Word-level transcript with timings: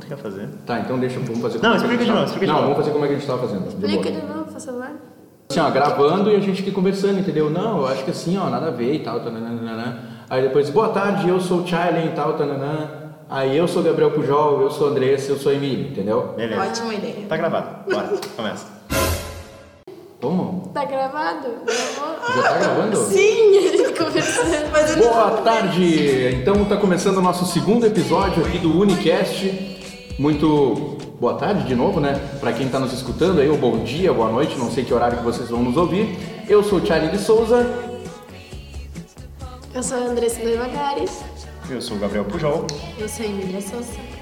Tu 0.00 0.06
quer 0.06 0.16
fazer? 0.18 0.48
Tá, 0.66 0.80
então 0.80 0.98
deixa, 0.98 1.18
vamos 1.20 1.40
fazer 1.40 1.58
Não, 1.60 1.70
como 1.72 1.74
é 1.74 1.78
que 1.78 1.84
a 1.84 1.88
explica 1.92 2.04
gente 2.04 2.06
de 2.06 2.06
novo, 2.06 2.14
tava- 2.14 2.24
explica 2.26 2.46
de 2.46 2.52
Não, 2.52 2.54
novo. 2.54 2.62
vamos 2.66 2.78
fazer 2.78 2.90
como 2.92 3.04
é 3.04 3.08
que 3.08 3.14
a 3.14 3.16
gente 3.18 3.26
tava 3.26 3.40
fazendo. 3.46 3.68
Explica 3.68 4.10
de 4.10 4.26
novo, 4.26 4.44
por 4.52 4.60
favor. 4.60 4.86
Assim, 5.48 5.60
ó, 5.60 5.70
gravando 5.70 6.30
e 6.30 6.36
a 6.36 6.40
gente 6.40 6.60
aqui 6.62 6.70
conversando, 6.72 7.20
entendeu? 7.20 7.48
Não, 7.50 7.78
eu 7.78 7.86
acho 7.86 8.04
que 8.04 8.10
assim, 8.10 8.36
ó, 8.36 8.48
nada 8.50 8.66
a 8.66 8.70
ver 8.70 8.94
e 8.94 8.98
tal, 9.00 9.20
tananana. 9.20 10.00
Aí 10.28 10.42
depois, 10.42 10.68
boa 10.70 10.88
tarde, 10.88 11.28
eu 11.28 11.40
sou 11.40 11.60
o 11.60 11.66
Charlie 11.66 12.06
e 12.08 12.10
tal, 12.10 12.34
tananã. 12.34 12.90
Aí 13.30 13.56
eu 13.56 13.66
sou 13.68 13.80
o 13.82 13.84
Gabriel 13.84 14.10
Pujol, 14.10 14.60
eu 14.62 14.70
sou 14.70 14.88
a 14.88 14.90
Andressa, 14.90 15.30
eu 15.32 15.36
sou 15.36 15.50
a 15.52 15.54
Emília, 15.54 15.88
entendeu? 15.88 16.34
Beleza. 16.36 16.62
Ótima 16.62 16.94
ideia. 16.94 17.26
Tá 17.28 17.36
gravado. 17.36 17.90
Bora, 17.90 18.10
começa. 18.36 18.66
Vamos? 20.20 20.68
Tá 20.72 20.84
gravado? 20.84 21.46
Gravou? 21.64 22.34
Já 22.36 22.42
tá 22.42 22.58
gravando? 22.58 22.96
Sim, 22.96 23.58
a 23.58 23.60
gente 23.76 23.92
conversando. 23.98 24.70
Mas 24.72 24.90
ele 24.96 25.02
Boa 25.02 25.30
tarde! 25.42 26.34
Então 26.40 26.64
tá 26.64 26.76
começando 26.76 27.18
o 27.18 27.22
nosso 27.22 27.44
segundo 27.46 27.86
episódio 27.86 28.44
aqui 28.44 28.58
do 28.58 28.76
Unicast. 28.80 29.75
Muito 30.18 30.96
boa 31.20 31.34
tarde 31.34 31.64
de 31.64 31.74
novo, 31.74 32.00
né? 32.00 32.14
Pra 32.40 32.50
quem 32.52 32.68
tá 32.68 32.78
nos 32.78 32.92
escutando 32.92 33.38
aí, 33.40 33.48
ou 33.50 33.58
bom 33.58 33.84
dia, 33.84 34.12
boa 34.14 34.30
noite, 34.30 34.56
não 34.56 34.70
sei 34.70 34.82
que 34.82 34.94
horário 34.94 35.18
que 35.18 35.24
vocês 35.24 35.50
vão 35.50 35.62
nos 35.62 35.76
ouvir. 35.76 36.16
Eu 36.48 36.62
sou 36.62 36.78
o 36.78 36.86
Charlie 36.86 37.10
de 37.10 37.18
Souza. 37.18 37.66
Eu 39.74 39.82
sou 39.82 39.98
a 39.98 40.00
Andressa 40.00 40.40
Devagares. 40.40 41.22
Eu 41.68 41.82
sou 41.82 41.98
o 41.98 42.00
Gabriel 42.00 42.24
Pujol. 42.24 42.66
Eu 42.98 43.06
sou 43.06 43.26
a 43.26 43.28
Emília 43.28 43.60
Souza. 43.60 44.15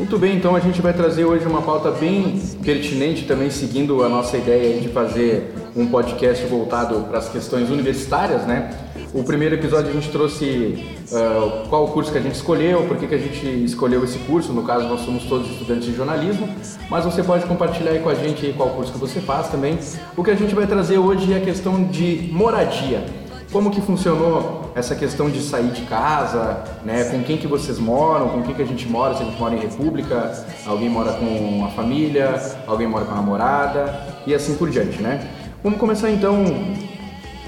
Muito 0.00 0.16
bem, 0.16 0.34
então 0.34 0.56
a 0.56 0.60
gente 0.60 0.80
vai 0.80 0.94
trazer 0.94 1.26
hoje 1.26 1.44
uma 1.44 1.60
pauta 1.60 1.90
bem 1.90 2.40
pertinente 2.64 3.26
também, 3.26 3.50
seguindo 3.50 4.02
a 4.02 4.08
nossa 4.08 4.38
ideia 4.38 4.80
de 4.80 4.88
fazer 4.88 5.52
um 5.76 5.86
podcast 5.88 6.42
voltado 6.46 7.02
para 7.02 7.18
as 7.18 7.28
questões 7.28 7.68
universitárias, 7.68 8.46
né? 8.46 8.70
O 9.12 9.22
primeiro 9.22 9.56
episódio 9.56 9.90
a 9.90 9.92
gente 9.92 10.08
trouxe 10.08 10.82
ah, 11.12 11.66
qual 11.68 11.84
o 11.84 11.88
curso 11.88 12.10
que 12.10 12.16
a 12.16 12.20
gente 12.22 12.34
escolheu, 12.34 12.86
por 12.88 12.96
que, 12.96 13.06
que 13.08 13.14
a 13.14 13.18
gente 13.18 13.46
escolheu 13.62 14.02
esse 14.02 14.18
curso, 14.20 14.54
no 14.54 14.62
caso 14.62 14.88
nós 14.88 15.00
somos 15.02 15.24
todos 15.24 15.50
estudantes 15.50 15.84
de 15.84 15.94
jornalismo, 15.94 16.48
mas 16.88 17.04
você 17.04 17.22
pode 17.22 17.44
compartilhar 17.44 17.90
aí 17.90 17.98
com 17.98 18.08
a 18.08 18.14
gente 18.14 18.54
qual 18.56 18.70
curso 18.70 18.92
que 18.92 18.98
você 18.98 19.20
faz 19.20 19.48
também. 19.48 19.78
O 20.16 20.24
que 20.24 20.30
a 20.30 20.34
gente 20.34 20.54
vai 20.54 20.66
trazer 20.66 20.96
hoje 20.96 21.30
é 21.30 21.36
a 21.36 21.40
questão 21.40 21.84
de 21.84 22.30
moradia. 22.32 23.04
Como 23.52 23.70
que 23.70 23.82
funcionou 23.82 24.59
essa 24.80 24.96
questão 24.96 25.30
de 25.30 25.40
sair 25.40 25.70
de 25.70 25.82
casa, 25.82 26.64
né? 26.84 27.04
Com 27.04 27.22
quem 27.22 27.36
que 27.36 27.46
vocês 27.46 27.78
moram, 27.78 28.28
com 28.30 28.42
quem 28.42 28.54
que 28.54 28.62
a 28.62 28.66
gente 28.66 28.88
mora, 28.88 29.14
se 29.14 29.22
a 29.22 29.26
gente 29.26 29.38
mora 29.38 29.54
em 29.54 29.60
república, 29.60 30.44
alguém 30.66 30.88
mora 30.88 31.12
com 31.12 31.64
a 31.64 31.68
família, 31.68 32.34
alguém 32.66 32.88
mora 32.88 33.04
com 33.04 33.12
a 33.12 33.16
namorada 33.16 34.22
e 34.26 34.34
assim 34.34 34.54
por 34.56 34.68
diante, 34.70 35.00
né? 35.00 35.30
Vamos 35.62 35.78
começar 35.78 36.10
então. 36.10 36.44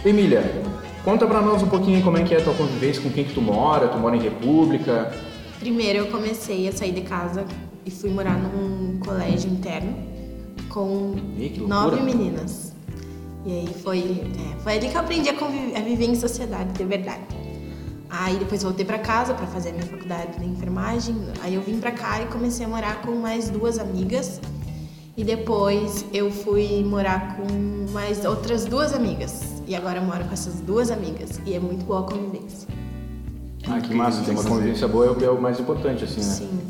Emília, 0.04 0.62
conta 1.04 1.26
pra 1.26 1.40
nós 1.40 1.62
um 1.62 1.68
pouquinho 1.68 2.02
como 2.02 2.18
é 2.18 2.22
que 2.22 2.34
é 2.34 2.38
a 2.38 2.44
tua 2.44 2.54
convivência, 2.54 3.02
com 3.02 3.10
quem 3.10 3.24
que 3.24 3.32
tu 3.34 3.40
mora, 3.40 3.88
tu 3.88 3.98
mora 3.98 4.16
em 4.16 4.20
república. 4.20 5.12
Primeiro 5.58 6.00
eu 6.00 6.06
comecei 6.08 6.68
a 6.68 6.72
sair 6.72 6.92
de 6.92 7.02
casa 7.02 7.44
e 7.86 7.90
fui 7.90 8.10
morar 8.10 8.36
num 8.36 8.98
colégio 8.98 9.50
interno 9.50 9.96
com 10.68 11.14
loucura. 11.38 11.66
nove 11.66 12.02
meninas. 12.02 12.71
E 13.44 13.52
aí 13.52 13.74
foi, 13.82 14.00
é, 14.00 14.60
foi 14.60 14.76
ali 14.76 14.88
que 14.88 14.96
eu 14.96 15.00
aprendi 15.00 15.28
a, 15.28 15.34
conviver, 15.34 15.76
a 15.76 15.80
viver 15.80 16.06
em 16.06 16.14
sociedade, 16.14 16.72
de 16.72 16.84
verdade. 16.84 17.20
Aí 18.08 18.36
depois 18.36 18.62
voltei 18.62 18.84
pra 18.84 18.98
casa 18.98 19.32
pra 19.32 19.46
fazer 19.46 19.70
a 19.70 19.72
minha 19.72 19.86
faculdade 19.86 20.38
de 20.38 20.44
enfermagem. 20.44 21.16
Aí 21.42 21.54
eu 21.54 21.62
vim 21.62 21.80
pra 21.80 21.90
cá 21.90 22.20
e 22.20 22.26
comecei 22.26 22.66
a 22.66 22.68
morar 22.68 23.00
com 23.02 23.12
mais 23.12 23.48
duas 23.48 23.78
amigas. 23.78 24.40
E 25.16 25.24
depois 25.24 26.04
eu 26.12 26.30
fui 26.30 26.84
morar 26.84 27.36
com 27.36 27.92
mais 27.92 28.24
outras 28.24 28.64
duas 28.64 28.92
amigas. 28.92 29.62
E 29.66 29.74
agora 29.74 29.98
eu 29.98 30.04
moro 30.04 30.24
com 30.24 30.32
essas 30.32 30.60
duas 30.60 30.90
amigas. 30.90 31.40
E 31.46 31.54
é 31.54 31.60
muito 31.60 31.84
boa 31.84 32.00
a 32.00 32.02
convivência. 32.02 32.68
Ah, 33.66 33.80
que 33.80 33.94
massa, 33.94 34.22
ter 34.22 34.32
uma 34.32 34.44
convivência 34.44 34.86
boa 34.86 35.06
é 35.06 35.10
o 35.10 35.24
é 35.24 35.30
o 35.30 35.40
mais 35.40 35.58
importante, 35.58 36.04
assim, 36.04 36.20
né? 36.20 36.26
Sim. 36.26 36.60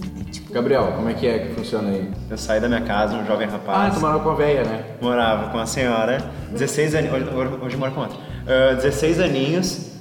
Gabriel, 0.53 0.93
como 0.97 1.09
é 1.09 1.15
que 1.15 1.27
é 1.27 1.39
que 1.39 1.55
funciona 1.55 1.89
aí? 1.89 2.11
Eu 2.31 2.37
saí 2.37 2.61
da 2.61 2.69
minha 2.69 2.83
casa, 2.83 3.17
um 3.17 3.25
jovem 3.27 3.49
Ah, 3.49 3.53
rapaz. 3.53 3.95
tu 3.95 4.01
mora 4.01 4.19
com 4.19 4.31
a 4.31 4.35
véia, 4.35 4.65
né? 4.65 4.85
Morava 5.01 5.49
com 5.51 5.59
a 5.59 5.65
senhora, 5.65 6.19
16 6.51 6.95
aninhos. 6.95 7.15
Hoje, 7.15 7.31
hoje, 7.35 7.55
hoje 7.63 7.77
moro 7.77 7.93
com 7.93 8.01
outra. 8.03 8.19
Ah, 8.47 8.75
16 8.75 9.19
aninhos, 9.19 9.93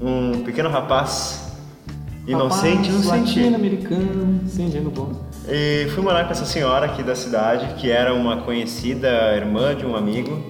um 0.00 0.44
pequeno 0.44 0.68
rapaz, 0.68 1.52
inocente 2.24 2.90
no 2.92 3.00
sentido. 3.02 3.46
Latino-americano, 3.46 4.40
sentindo 4.46 4.90
bom. 4.90 5.12
E 5.48 5.88
fui 5.92 6.02
morar 6.04 6.24
com 6.24 6.30
essa 6.30 6.44
senhora 6.44 6.86
aqui 6.86 7.02
da 7.02 7.16
cidade, 7.16 7.74
que 7.74 7.90
era 7.90 8.14
uma 8.14 8.38
conhecida 8.38 9.08
irmã 9.34 9.74
de 9.74 9.84
um 9.84 9.96
amigo. 9.96 10.40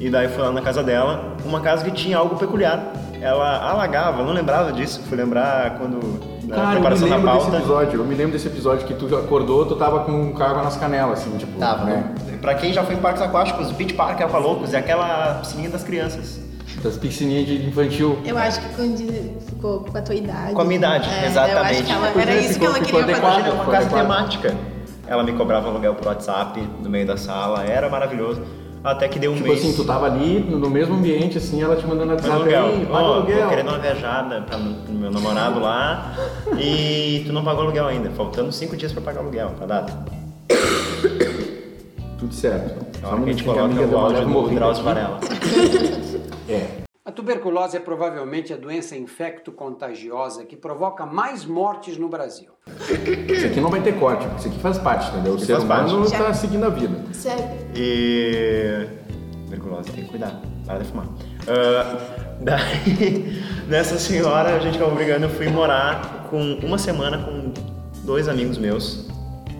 E 0.00 0.10
daí 0.10 0.26
fui 0.28 0.42
lá 0.42 0.50
na 0.50 0.60
casa 0.60 0.82
dela, 0.82 1.36
uma 1.44 1.60
casa 1.60 1.84
que 1.84 1.92
tinha 1.92 2.18
algo 2.18 2.34
peculiar. 2.36 2.92
Ela 3.20 3.58
alagava, 3.70 4.22
eu 4.22 4.26
não 4.26 4.32
lembrava 4.32 4.72
disso, 4.72 5.00
fui 5.08 5.16
lembrar 5.16 5.78
quando 5.78 6.20
Cara, 6.54 6.78
eu 6.78 6.82
me 6.82 7.08
lembro 7.08 7.32
desse 7.32 7.56
episódio. 7.56 8.00
Eu 8.00 8.04
me 8.04 8.14
lembro 8.14 8.32
desse 8.32 8.46
episódio 8.48 8.86
que 8.86 8.94
tu 8.94 9.14
acordou, 9.16 9.64
tu 9.66 9.76
tava 9.76 10.00
com 10.00 10.12
um 10.12 10.32
carro 10.34 10.62
nas 10.62 10.76
canelas, 10.76 11.20
assim, 11.20 11.36
tipo. 11.36 11.58
Tava, 11.58 11.84
né? 11.84 12.14
Pra 12.40 12.54
quem 12.54 12.72
já 12.72 12.82
foi 12.84 12.94
em 12.94 12.98
parques 12.98 13.22
aquáticos, 13.22 13.70
Beach 13.72 13.94
Park 13.94 14.20
é 14.20 14.26
pra 14.26 14.38
loucos, 14.38 14.74
é 14.74 14.78
aquela 14.78 15.34
piscininha 15.40 15.70
das 15.70 15.82
crianças. 15.82 16.40
Das 16.82 16.96
piscininhas 16.96 17.46
de 17.46 17.66
infantil. 17.68 18.18
Eu 18.24 18.36
acho 18.38 18.60
que 18.60 18.74
quando 18.74 19.40
ficou 19.46 19.80
com 19.80 19.96
a 19.96 20.02
tua 20.02 20.14
idade. 20.14 20.52
Com 20.54 20.62
a 20.62 20.64
minha 20.64 20.78
idade, 20.78 21.08
É, 21.10 21.26
exatamente. 21.26 21.56
Eu 21.56 21.62
acho 21.62 21.84
que 21.84 21.92
ela, 21.92 22.22
era 22.22 22.30
é, 22.32 22.38
isso 22.38 22.48
que 22.48 22.54
ficou- 22.54 22.66
ela 22.68 22.74
ficou 22.84 23.00
queria 23.00 23.14
adequado. 23.14 23.44
fazer. 23.44 23.50
Uma 23.50 23.64
casa 23.66 23.88
temática. 23.90 24.54
Ela 25.06 25.22
me 25.22 25.32
cobrava 25.32 25.68
aluguel 25.68 25.94
por 25.94 26.06
WhatsApp 26.06 26.60
no 26.82 26.88
meio 26.88 27.06
da 27.06 27.16
sala, 27.16 27.64
era 27.64 27.88
maravilhoso. 27.88 28.42
Até 28.84 29.06
que 29.08 29.18
deu 29.18 29.30
um 29.30 29.34
Tipo 29.36 29.48
mês. 29.48 29.60
assim, 29.60 29.72
tu 29.74 29.84
tava 29.84 30.06
ali 30.06 30.40
no 30.40 30.68
mesmo 30.68 30.94
ambiente, 30.96 31.38
assim, 31.38 31.62
ela 31.62 31.76
te 31.76 31.86
mandando 31.86 32.10
WhatsApp 32.12 32.34
aluguel. 32.34 32.64
aí, 32.66 32.86
paga 32.86 33.04
Ó, 33.04 33.14
aluguel. 33.14 33.42
tô 33.42 33.48
querendo 33.48 33.68
uma 33.68 33.78
viajada 33.78 34.40
pra, 34.42 34.58
pro 34.58 34.92
meu 34.92 35.10
namorado 35.10 35.60
lá 35.60 36.14
e 36.58 37.22
tu 37.26 37.32
não 37.32 37.44
pagou 37.44 37.62
aluguel 37.62 37.86
ainda, 37.86 38.10
faltando 38.10 38.50
cinco 38.50 38.76
dias 38.76 38.92
pra 38.92 39.00
pagar 39.00 39.20
aluguel, 39.20 39.50
pra 39.56 39.66
data. 39.66 39.92
Tudo 42.18 42.34
certo. 42.34 42.84
Só 43.00 43.14
a 43.14 43.20
gente 43.20 43.44
coloca 43.44 43.62
o 43.62 43.64
áudio 43.98 44.26
do 44.26 44.54
Drauzio. 44.54 44.84
Varela. 44.84 45.18
É. 46.48 46.81
A 47.04 47.10
tuberculose 47.10 47.76
é 47.76 47.80
provavelmente 47.80 48.52
a 48.52 48.56
doença 48.56 48.94
infecto-contagiosa 48.96 50.44
que 50.44 50.54
provoca 50.54 51.04
mais 51.04 51.44
mortes 51.44 51.96
no 51.98 52.08
Brasil. 52.08 52.50
Isso 53.28 53.46
aqui 53.46 53.60
não 53.60 53.70
vai 53.70 53.80
ter 53.82 53.98
corte, 53.98 54.24
isso 54.38 54.46
aqui 54.46 54.58
faz 54.60 54.78
parte, 54.78 55.10
entendeu? 55.10 55.32
O 55.32 55.36
Isso 55.36 55.46
ser 55.46 55.54
faz 55.54 55.64
parte. 55.64 55.90
humano 55.92 56.08
Já- 56.08 56.18
tá 56.18 56.32
seguindo 56.34 56.64
a 56.64 56.68
vida. 56.68 56.96
Sério. 57.12 57.44
E. 57.74 58.86
Tuberculose, 59.46 59.90
tem 59.90 60.04
que 60.04 60.10
cuidar, 60.10 60.40
para 60.64 60.78
de 60.78 60.84
fumar. 60.84 61.06
Ah, 61.48 61.98
daí, 62.40 63.42
nessa 63.66 63.98
senhora, 63.98 64.54
a 64.54 64.60
gente 64.60 64.76
acabou 64.76 64.94
brigando. 64.94 65.24
Eu 65.26 65.30
fui 65.30 65.48
morar 65.48 66.28
com 66.30 66.40
uma 66.64 66.78
semana 66.78 67.18
com 67.18 67.52
dois 68.04 68.28
amigos 68.28 68.58
meus, 68.58 69.08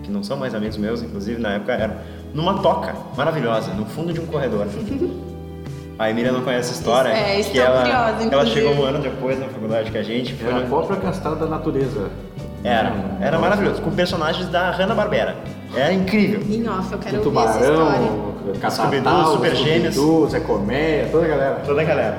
que 0.01 0.09
não 0.09 0.23
são 0.23 0.37
mais 0.37 0.55
amigos 0.55 0.77
meus, 0.77 1.01
inclusive 1.01 1.41
na 1.41 1.55
época 1.55 1.73
eram, 1.73 1.97
numa 2.33 2.61
toca 2.61 2.95
maravilhosa, 3.17 3.73
no 3.73 3.85
fundo 3.85 4.13
de 4.13 4.21
um 4.21 4.27
corredor. 4.27 4.65
A 5.97 6.09
Emília 6.09 6.31
não 6.31 6.41
conhece 6.41 6.71
a 6.71 6.73
história. 6.73 7.09
É, 7.09 7.35
que 7.35 7.39
estou 7.41 7.61
ela, 7.61 7.81
curiosa, 7.81 8.29
ela 8.33 8.45
chegou 8.45 8.73
um 8.73 8.83
ano 8.83 8.99
depois 8.99 9.39
na 9.39 9.45
faculdade 9.47 9.91
que 9.91 9.97
a 9.97 10.03
gente. 10.03 10.33
Foi 10.33 10.47
Era 10.47 10.57
a 10.57 10.59
no- 10.61 10.67
própria 10.67 11.35
da 11.35 11.45
natureza. 11.45 12.09
Era, 12.63 12.93
era 13.19 13.37
maravilhoso, 13.37 13.81
com 13.81 13.91
personagens 13.91 14.47
da 14.47 14.71
Hanna-Barbera. 14.71 15.35
Era 15.75 15.93
incrível. 15.93 16.41
Em 16.49 16.67
off, 16.67 16.91
eu 16.93 16.97
quero 16.99 17.17
Tem 17.19 17.25
ouvir 17.27 17.37
essa 17.49 17.59
história. 17.59 17.75
tubarão, 17.75 18.33
Super 19.33 19.55
Gêmeos. 19.55 20.31
Zé 20.31 20.39
Colmeia, 20.39 21.09
toda 21.11 21.25
a 21.25 21.27
galera. 21.27 21.55
Toda 21.65 21.81
a 21.81 21.83
galera. 21.83 22.17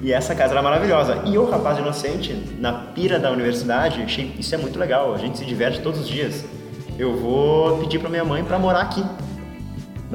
E 0.00 0.12
essa 0.12 0.34
casa 0.34 0.52
era 0.52 0.62
maravilhosa. 0.62 1.22
E 1.24 1.34
eu, 1.34 1.48
rapaz 1.50 1.78
inocente, 1.78 2.34
na 2.58 2.72
pira 2.72 3.18
da 3.18 3.30
universidade, 3.30 4.02
achei 4.02 4.34
isso 4.38 4.54
é 4.54 4.58
muito 4.58 4.78
legal. 4.78 5.14
A 5.14 5.18
gente 5.18 5.38
se 5.38 5.44
diverte 5.44 5.80
todos 5.80 6.00
os 6.00 6.08
dias. 6.08 6.44
Eu 6.98 7.16
vou 7.16 7.78
pedir 7.78 7.98
pra 7.98 8.08
minha 8.10 8.24
mãe 8.24 8.44
pra 8.44 8.58
morar 8.58 8.82
aqui. 8.82 9.04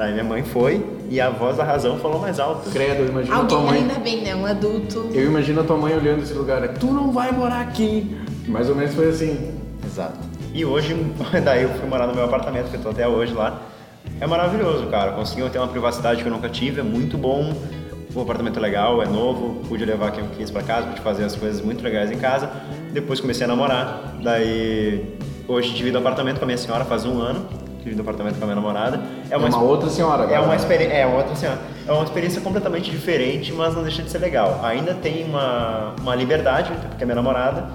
Daí 0.00 0.12
minha 0.12 0.24
mãe 0.24 0.42
foi 0.42 0.82
e 1.10 1.20
a 1.20 1.28
voz 1.28 1.58
da 1.58 1.62
razão 1.62 1.98
falou 1.98 2.18
mais 2.18 2.40
alto. 2.40 2.70
Credo, 2.70 3.02
eu 3.02 3.08
imagino 3.08 3.36
a 3.36 3.44
tua 3.44 3.58
Alguém, 3.58 3.82
mãe. 3.82 3.82
ainda 3.82 4.00
bem, 4.00 4.22
né? 4.22 4.34
Um 4.34 4.46
adulto. 4.46 5.10
Eu 5.12 5.26
imagino 5.26 5.60
a 5.60 5.64
tua 5.64 5.76
mãe 5.76 5.94
olhando 5.94 6.22
esse 6.22 6.32
lugar. 6.32 6.66
Tu 6.68 6.86
não 6.86 7.12
vai 7.12 7.30
morar 7.32 7.60
aqui. 7.60 8.18
Mais 8.48 8.70
ou 8.70 8.74
menos 8.74 8.94
foi 8.94 9.10
assim. 9.10 9.52
Exato. 9.84 10.18
E 10.54 10.64
hoje, 10.64 10.96
daí 11.44 11.64
eu 11.64 11.68
fui 11.74 11.86
morar 11.86 12.06
no 12.06 12.14
meu 12.14 12.24
apartamento, 12.24 12.70
que 12.70 12.76
eu 12.78 12.80
tô 12.80 12.88
até 12.88 13.06
hoje 13.06 13.34
lá. 13.34 13.60
É 14.18 14.26
maravilhoso, 14.26 14.86
cara. 14.86 15.12
Consegui 15.12 15.46
ter 15.50 15.58
uma 15.58 15.68
privacidade 15.68 16.22
que 16.22 16.28
eu 16.30 16.32
nunca 16.32 16.48
tive, 16.48 16.80
é 16.80 16.82
muito 16.82 17.18
bom. 17.18 17.52
O 18.14 18.22
apartamento 18.22 18.58
é 18.58 18.62
legal, 18.62 19.02
é 19.02 19.06
novo, 19.06 19.62
pude 19.68 19.84
levar 19.84 20.12
quem 20.12 20.24
eu 20.24 20.30
quis 20.30 20.50
pra 20.50 20.62
casa, 20.62 20.86
pude 20.86 21.02
fazer 21.02 21.24
as 21.24 21.36
coisas 21.36 21.60
muito 21.60 21.84
legais 21.84 22.10
em 22.10 22.16
casa. 22.16 22.50
Depois 22.90 23.20
comecei 23.20 23.44
a 23.44 23.48
namorar, 23.48 24.14
daí 24.22 25.14
hoje 25.46 25.74
divido 25.74 25.98
apartamento 25.98 26.38
com 26.38 26.44
a 26.44 26.46
minha 26.46 26.56
senhora 26.56 26.86
faz 26.86 27.04
um 27.04 27.20
ano, 27.20 27.46
divido 27.84 28.00
apartamento 28.00 28.38
com 28.38 28.44
a 28.44 28.46
minha 28.46 28.56
namorada. 28.56 29.19
É 29.30 29.36
uma, 29.36 29.48
exp- 29.48 29.60
outra 29.60 29.88
senhora 29.90 30.22
agora. 30.24 30.34
é 30.36 30.40
uma 30.40 30.56
experiência, 30.56 30.94
é 30.94 31.06
uma 31.06 31.16
outra 31.18 31.34
senhora. 31.36 31.58
É 31.86 31.92
uma 31.92 32.04
experiência 32.04 32.40
completamente 32.40 32.90
diferente, 32.90 33.52
mas 33.52 33.74
não 33.74 33.82
deixa 33.82 34.02
de 34.02 34.10
ser 34.10 34.18
legal. 34.18 34.60
Ainda 34.62 34.94
tem 34.94 35.24
uma, 35.24 35.94
uma 36.00 36.14
liberdade, 36.14 36.70
porque 36.88 37.02
é 37.02 37.06
minha 37.06 37.14
namorada, 37.16 37.68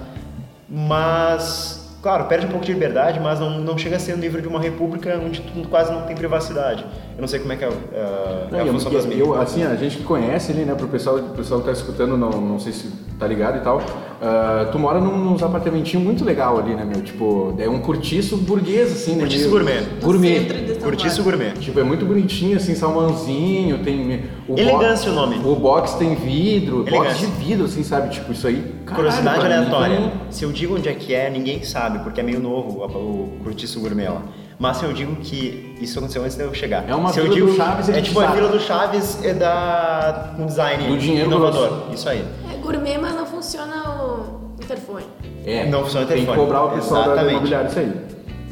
mas, 0.68 1.96
claro, 2.02 2.24
perde 2.24 2.46
um 2.46 2.50
pouco 2.50 2.64
de 2.64 2.72
liberdade, 2.72 3.20
mas 3.20 3.40
não, 3.40 3.58
não 3.60 3.78
chega 3.78 3.96
a 3.96 3.98
ser 3.98 4.12
o 4.14 4.16
nível 4.16 4.40
de 4.40 4.48
uma 4.48 4.60
república 4.60 5.20
onde 5.24 5.40
tu 5.40 5.68
quase 5.68 5.92
não 5.92 6.02
tem 6.02 6.14
privacidade. 6.16 6.84
Eu 7.16 7.22
não 7.22 7.28
sei 7.28 7.40
como 7.40 7.50
é 7.50 7.56
que 7.56 7.64
é, 7.64 7.68
a- 7.68 8.48
Não, 8.52 8.58
é 8.58 8.62
a 8.62 8.66
função 8.66 8.92
eu, 8.92 8.98
das 8.98 9.06
mídias. 9.06 9.26
eu, 9.26 9.40
assim, 9.40 9.62
a 9.64 9.74
gente 9.74 9.96
que 9.96 10.02
conhece 10.04 10.52
ali, 10.52 10.66
né, 10.66 10.74
pro 10.74 10.86
pessoal, 10.86 11.16
pro 11.18 11.28
pessoal 11.34 11.60
que 11.60 11.66
tá 11.66 11.72
escutando, 11.72 12.14
não, 12.16 12.28
não 12.30 12.58
sei 12.58 12.72
se 12.74 12.88
tá 13.18 13.26
ligado 13.26 13.56
e 13.56 13.60
tal, 13.60 13.80
ah, 14.20 14.68
tu 14.70 14.78
mora 14.78 15.00
num, 15.00 15.30
nos 15.30 15.42
apartamentinhos 15.42 16.04
muito 16.04 16.22
legal 16.26 16.58
ali, 16.58 16.74
né, 16.74 16.84
meu? 16.84 17.00
Tipo, 17.00 17.54
é 17.58 17.66
um 17.70 17.78
cortiço 17.80 18.36
burguês, 18.36 18.92
assim, 18.92 19.12
né? 19.14 19.20
Cortiço 19.20 19.48
meio- 19.48 19.50
gourmet. 19.50 19.82
Gourmet. 20.02 20.40
Paulo. 20.78 21.22
gourmet. 21.24 21.52
Tipo, 21.58 21.80
é 21.80 21.82
muito 21.82 22.04
bonitinho, 22.04 22.58
assim, 22.58 22.74
salmãozinho, 22.74 23.78
tem... 23.78 24.24
O 24.46 24.58
Elegância 24.58 25.10
o 25.10 25.14
nome. 25.14 25.36
O 25.42 25.56
box 25.56 25.94
tem 25.94 26.14
vidro, 26.14 26.78
box 26.84 26.92
Elegância. 26.94 27.26
de 27.26 27.32
vidro, 27.44 27.64
assim, 27.64 27.82
sabe? 27.82 28.10
Tipo, 28.10 28.32
isso 28.32 28.46
aí... 28.46 28.56
caralho, 28.84 28.94
Curiosidade 28.94 29.40
pra 29.40 29.48
mim 29.48 29.54
aleatória. 29.54 29.96
foi- 30.00 30.10
Se 30.30 30.44
eu 30.44 30.52
digo 30.52 30.76
onde 30.76 30.88
é 30.88 30.92
que 30.94 31.14
é, 31.14 31.30
ninguém 31.30 31.62
sabe, 31.64 32.00
porque 32.00 32.20
é 32.20 32.22
meio 32.22 32.40
novo 32.40 32.80
o, 32.80 32.84
o 32.84 33.44
Cortiço 33.44 33.80
Gourmet 33.80 34.08
lá. 34.08 34.22
Mas 34.58 34.78
se 34.78 34.84
eu 34.84 34.92
digo 34.92 35.16
que 35.16 35.76
isso 35.80 35.98
aconteceu 35.98 36.22
antes 36.22 36.36
de 36.36 36.42
eu 36.42 36.54
chegar. 36.54 36.88
É 36.88 36.94
uma 36.94 37.10
se 37.12 37.18
eu 37.18 37.24
Vila 37.24 37.34
digo, 37.34 37.46
do 37.48 37.56
Chaves, 37.56 37.88
a 37.90 37.92
É 37.96 38.00
tipo 38.00 38.20
a 38.20 38.24
sabe. 38.24 38.36
Vila 38.36 38.48
do 38.48 38.60
Chaves 38.60 39.24
é 39.24 39.34
da 39.34 40.34
um 40.38 40.46
design 40.46 40.86
Do 40.88 40.98
dinheiro 40.98 41.26
inovador. 41.28 41.68
grosso. 41.68 41.82
Isso 41.92 42.08
aí. 42.08 42.24
É 42.52 42.56
gourmet, 42.56 42.96
mas 42.98 43.14
não 43.14 43.26
funciona 43.26 43.84
o 44.02 44.54
interfone. 44.62 45.04
É, 45.44 45.66
Não 45.66 45.82
funciona 45.84 46.06
o 46.06 46.08
tem 46.08 46.18
que 46.18 46.22
telefone. 46.24 46.46
cobrar 46.46 46.64
o 46.64 46.70
pessoal 46.70 47.02
da 47.02 47.06
Exatamente. 47.12 47.32
imobiliária 47.34 47.68
isso 47.68 47.78
aí. 47.78 47.92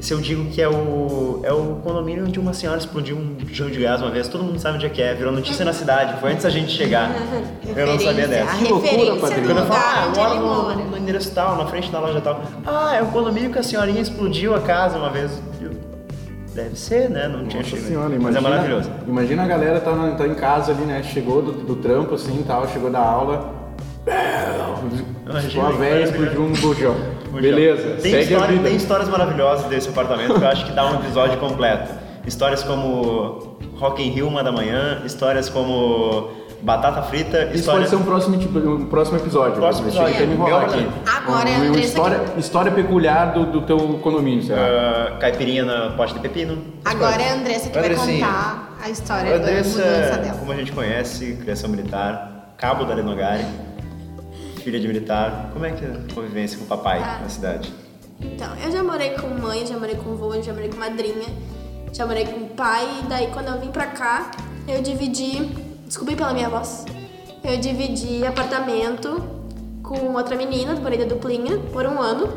Se 0.01 0.13
eu 0.13 0.21
digo 0.21 0.45
que 0.51 0.61
é 0.61 0.69
o, 0.69 1.41
é 1.43 1.53
o 1.53 1.77
condomínio 1.83 2.25
onde 2.27 2.39
uma 2.39 2.53
senhora 2.53 2.79
explodiu 2.79 3.17
um 3.17 3.39
jogo 3.51 3.71
de 3.71 3.81
gás 3.81 4.03
uma 4.03 4.11
vez, 4.11 4.29
todo 4.29 4.45
mundo 4.45 4.59
sabe 4.59 4.77
onde 4.77 4.85
é 4.85 4.89
que 4.91 5.01
é, 5.01 5.15
virou 5.15 5.33
notícia 5.33 5.65
na 5.65 5.73
cidade, 5.73 6.21
foi 6.21 6.33
antes 6.33 6.43
da 6.45 6.51
gente 6.51 6.71
chegar. 6.71 7.11
eu 7.75 7.87
não 7.87 7.99
sabia 7.99 8.29
dessa. 8.29 8.53
A 8.53 8.57
Que 8.59 8.65
loucura, 8.71 9.17
Patrícia. 9.17 9.41
do 9.43 9.47
Quando 9.49 9.59
eu 9.59 9.67
falo, 9.67 10.21
ah, 10.21 10.75
no, 10.75 10.91
no 10.91 10.99
endereço 10.99 11.31
tal, 11.35 11.57
na 11.57 11.65
frente 11.67 11.91
da 11.91 11.99
loja 12.01 12.21
tal. 12.21 12.43
Ah, 12.67 12.95
é 12.95 13.03
o 13.03 13.07
condomínio 13.07 13.51
que 13.51 13.59
a 13.59 13.63
senhorinha 13.63 14.01
explodiu 14.03 14.55
a 14.55 14.61
casa 14.61 14.99
uma 14.99 15.09
vez. 15.09 15.31
Deve 16.55 16.77
ser, 16.77 17.11
né? 17.11 17.27
Não 17.29 17.47
tinha 17.47 17.63
chegado. 17.65 17.87
senhora, 17.87 18.09
Mas 18.11 18.17
imagina, 18.19 18.39
é 18.39 18.43
maravilhoso. 18.51 18.91
Imagina 19.07 19.43
a 19.43 19.47
galera 19.47 19.81
tá, 19.81 19.93
na- 19.93 20.13
tá 20.13 20.27
em 20.27 20.35
casa 20.35 20.73
ali, 20.73 20.83
né? 20.85 21.03
Chegou 21.03 21.43
do, 21.43 21.53
do 21.53 21.77
trampo 21.77 22.15
assim 22.15 22.41
e 22.41 22.45
tal, 22.45 22.69
chegou 22.69 22.91
da 22.91 23.01
aula. 23.01 23.53
Imagina, 25.29 25.63
Uma 25.63 25.73
velha 25.73 26.05
explodiu 26.05 26.43
um 26.43 26.53
bujão. 26.53 26.95
Beleza, 27.33 27.97
tem, 28.01 28.15
a 28.15 28.21
história, 28.21 28.59
tem 28.61 28.77
histórias 28.77 29.09
maravilhosas 29.09 29.67
desse 29.67 29.89
apartamento 29.89 30.35
que 30.35 30.45
eu 30.45 30.49
acho 30.49 30.67
que 30.67 30.73
dá 30.73 30.87
um 30.93 30.95
episódio 31.01 31.37
completo. 31.39 31.93
Histórias 32.27 32.63
como 32.63 33.57
Rock 33.77 34.03
in 34.03 34.11
Rio, 34.11 34.29
uma 34.29 34.45
da 34.45 34.53
manhã, 34.53 35.03
histórias 35.05 35.49
como 35.49 36.31
batata 36.65 37.03
frita, 37.03 37.45
Isso 37.47 37.57
histórias... 37.57 37.91
pode 37.91 37.91
ser 37.91 37.97
um 37.97 38.05
próximo, 38.05 38.39
tipo, 38.39 38.59
um 38.59 38.87
próximo 38.87 39.19
episódio. 39.19 39.55
Próximo 39.57 39.85
Deixa 39.91 40.03
eu 40.03 40.09
episódio, 40.09 40.25
até 40.25 40.27
me 40.27 40.35
enrolar 40.35 40.65
aqui. 40.65 40.89
Agora 41.17 41.49
é 41.51 41.55
a 41.55 41.59
uma 41.59 41.67
Andressa 41.69 41.87
história, 41.89 42.19
que- 42.21 42.41
história 42.41 42.73
peculiar 42.73 43.33
do, 43.35 43.45
do 43.47 43.63
teu 43.63 43.79
condomínio, 44.03 44.43
será? 44.43 44.61
ah, 45.15 45.17
caipirinha 45.19 45.65
na 45.65 45.91
pote 45.91 46.15
de 46.15 46.21
pepino. 46.21 46.59
Agora 46.85 47.21
é 47.23 47.31
a 47.31 47.35
Andressa 47.35 47.69
que 47.69 47.75
vai 47.79 47.85
Andressinha. 47.85 48.27
contar 48.27 48.77
a 48.83 48.89
história 48.91 49.37
Andressa, 49.37 49.79
da 49.83 49.85
mudança 49.91 50.17
dela. 50.19 50.39
como 50.39 50.53
a 50.53 50.57
gente 50.57 50.73
conhece, 50.73 51.35
criação 51.43 51.69
militar, 51.71 52.55
cabo 52.57 52.85
da 52.85 52.95
Lenogari, 52.95 53.45
filha 54.63 54.81
de 54.81 54.89
militar. 54.89 55.51
Como 55.53 55.65
é 55.67 55.71
que 55.71 55.85
é 55.85 55.89
a 55.89 56.15
convivência 56.15 56.59
com 56.59 56.65
o 56.65 56.67
papai 56.69 56.99
Ah. 57.03 57.19
na 57.23 57.29
cidade? 57.29 57.73
Então, 58.21 58.49
eu 58.65 58.73
já 58.73 58.83
morei 58.83 59.11
com 59.11 59.27
mãe, 59.29 59.67
já 59.67 59.77
morei 59.77 59.97
com 59.97 60.15
vô, 60.17 60.41
já 60.41 60.53
morei 60.53 60.69
com 60.71 60.79
madrinha, 60.79 61.27
já 61.93 62.07
morei 62.07 62.25
com 62.25 62.47
pai, 62.49 62.87
e 63.03 63.07
daí 63.07 63.27
quando 63.27 63.49
eu 63.49 63.61
vim 63.61 63.69
pra 63.71 63.87
cá, 63.87 64.31
eu 64.67 64.81
dividi. 64.81 65.64
Desculpe 65.95 66.17
pela 66.17 66.33
minha 66.33 66.49
voz. 66.49 66.85
Eu 67.45 67.57
dividi 67.57 68.27
apartamento 68.27 69.23
com 69.81 70.13
outra 70.15 70.35
menina, 70.35 70.75
morei 70.75 70.99
da 70.99 71.05
duplinha, 71.05 71.57
por 71.73 71.87
um 71.87 72.01
ano. 72.01 72.37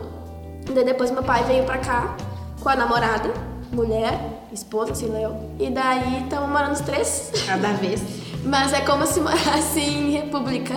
Daí 0.72 0.86
depois 0.86 1.10
meu 1.10 1.24
pai 1.24 1.44
veio 1.46 1.64
pra 1.64 1.80
cá 1.80 2.16
com 2.62 2.70
a 2.70 2.76
namorada, 2.76 3.34
mulher, 3.72 4.14
esposa, 4.54 4.92
assim, 4.92 5.08
eu. 5.20 5.36
E 5.58 5.72
daí 5.72 6.22
estamos 6.22 6.50
morando 6.50 6.74
os 6.74 6.82
três. 6.82 7.32
Cada 7.48 7.70
vez. 7.70 8.00
Mas 8.44 8.74
é 8.74 8.82
como 8.82 9.08
se 9.08 9.20
morasse 9.20 9.80
em 9.80 10.12
república, 10.12 10.76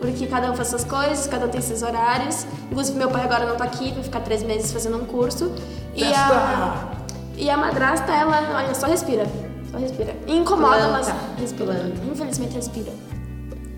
porque 0.00 0.26
cada 0.26 0.50
um 0.50 0.56
faz 0.56 0.70
suas 0.70 0.82
coisas, 0.82 1.28
cada 1.28 1.46
um 1.46 1.48
tem 1.48 1.60
seus 1.60 1.84
horários. 1.84 2.48
Inclusive, 2.68 2.98
meu 2.98 3.10
pai 3.10 3.22
agora 3.22 3.46
não 3.46 3.54
tá 3.54 3.62
aqui, 3.62 3.92
vai 3.92 4.02
ficar 4.02 4.22
três 4.22 4.42
meses 4.42 4.72
fazendo 4.72 4.96
um 4.96 5.04
curso. 5.04 5.52
E 5.94 6.02
a, 6.02 6.88
e 7.36 7.48
a 7.48 7.56
madrasta, 7.56 8.10
ela, 8.10 8.56
olha, 8.56 8.74
só 8.74 8.88
respira. 8.88 9.24
Só 9.70 9.78
respira. 9.78 10.14
E 10.26 10.36
incomoda, 10.36 10.76
Planta. 10.78 10.92
mas 10.92 11.14
respira. 11.40 11.74
Planta. 11.74 11.92
Infelizmente, 12.10 12.54
respira. 12.54 12.92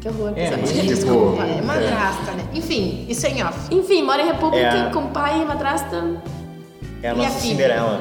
Que 0.01 0.09
horror. 0.09 0.33
É, 0.37 0.57
mas 0.57 0.73
tipo, 0.73 0.87
Desculpa, 0.87 1.43
é 1.45 1.61
madrasta, 1.61 2.33
né? 2.33 2.45
Enfim, 2.55 3.05
isso 3.09 3.27
é 3.27 3.31
em 3.31 3.43
off. 3.45 3.75
Enfim, 3.75 4.03
mora 4.03 4.23
em 4.23 4.27
república 4.27 4.67
É 4.67 4.91
com 4.91 5.09
pai 5.09 5.43
e 5.43 5.45
madrasta. 5.45 6.05
É 7.03 7.09
a 7.11 7.15
nossa 7.15 7.29
a? 7.29 7.33
Cinderela. 7.33 8.01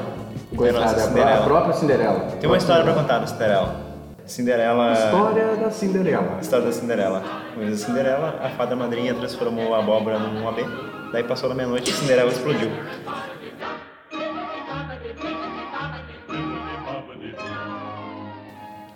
É 0.52 0.68
a 0.68 0.72
nossa 0.72 0.86
a, 0.88 0.94
pró- 0.94 1.02
a 1.02 1.06
Cinderela. 1.08 1.44
própria 1.44 1.72
Cinderela. 1.74 2.20
Tem 2.40 2.48
uma 2.48 2.56
história 2.56 2.84
pra 2.84 2.94
contar 2.94 3.18
da 3.18 3.26
Cinderela. 3.26 3.90
Cinderela. 4.24 4.92
História 4.92 5.56
da 5.56 5.70
Cinderela. 5.70 6.38
História 6.40 6.64
da 6.66 6.72
Cinderela. 6.72 7.22
Vez 7.58 7.82
a 7.82 7.86
Cinderela, 7.86 8.40
a 8.42 8.48
fada 8.50 8.74
madrinha 8.76 9.12
transformou 9.14 9.74
a 9.74 9.80
abóbora 9.80 10.18
num 10.18 10.48
AB. 10.48 10.64
Daí 11.12 11.24
passou 11.24 11.48
da 11.48 11.54
meia-noite 11.54 11.90
e 11.90 11.92
a 11.92 11.96
Cinderela 11.96 12.30
explodiu. 12.30 12.70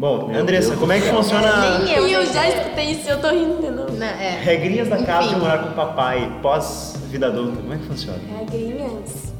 Bom, 0.04 0.26
Meu 0.26 0.42
Andressa, 0.42 0.68
Deus 0.68 0.80
como 0.80 0.92
é 0.92 1.00
que 1.00 1.08
funciona 1.08 1.78
Nem 1.78 1.94
eu. 1.94 2.06
E 2.06 2.12
eu 2.12 2.26
já 2.26 2.46
escutei 2.46 2.90
isso, 2.90 3.08
eu 3.08 3.18
tô 3.22 3.30
rindo 3.30 3.62
de 3.62 3.70
novo. 3.70 3.90
Não, 3.92 4.06
é. 4.06 4.38
regrinhas 4.38 4.86
da 4.90 4.98
casa 5.02 5.28
de 5.28 5.30
Enfim. 5.30 5.40
morar 5.40 5.62
com 5.62 5.70
o 5.70 5.72
papai 5.72 6.40
pós 6.42 6.94
vida 7.08 7.28
adulta? 7.28 7.56
Como 7.56 7.72
é 7.72 7.78
que 7.78 7.84
funciona? 7.84 8.18
Regrinhas. 8.38 9.32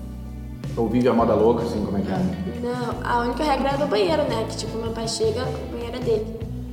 Ou 0.75 0.89
vive 0.89 1.07
a 1.07 1.13
moda 1.13 1.35
louca, 1.35 1.65
assim, 1.65 1.85
como 1.85 1.99
é 1.99 2.01
que 2.01 2.11
é? 2.11 2.19
Não, 2.63 2.95
a 3.05 3.19
única 3.19 3.45
regra 3.45 3.73
é 3.73 3.77
do 3.77 3.87
banheiro, 3.87 4.23
né? 4.23 4.47
Que 4.49 4.57
tipo, 4.57 4.79
meu 4.79 4.91
pai 4.93 5.07
chega, 5.07 5.43
o 5.43 5.71
banheiro 5.71 5.97
é 5.97 6.01
dele. 6.01 6.27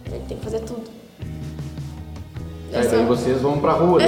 Ele 0.05 0.23
tem 0.25 0.37
que 0.37 0.43
fazer 0.45 0.59
tudo. 0.61 0.83
Aí 2.73 2.87
daí 2.87 3.05
vocês 3.05 3.41
vão 3.41 3.59
pra 3.59 3.73
rua, 3.73 3.99
né? 3.99 4.05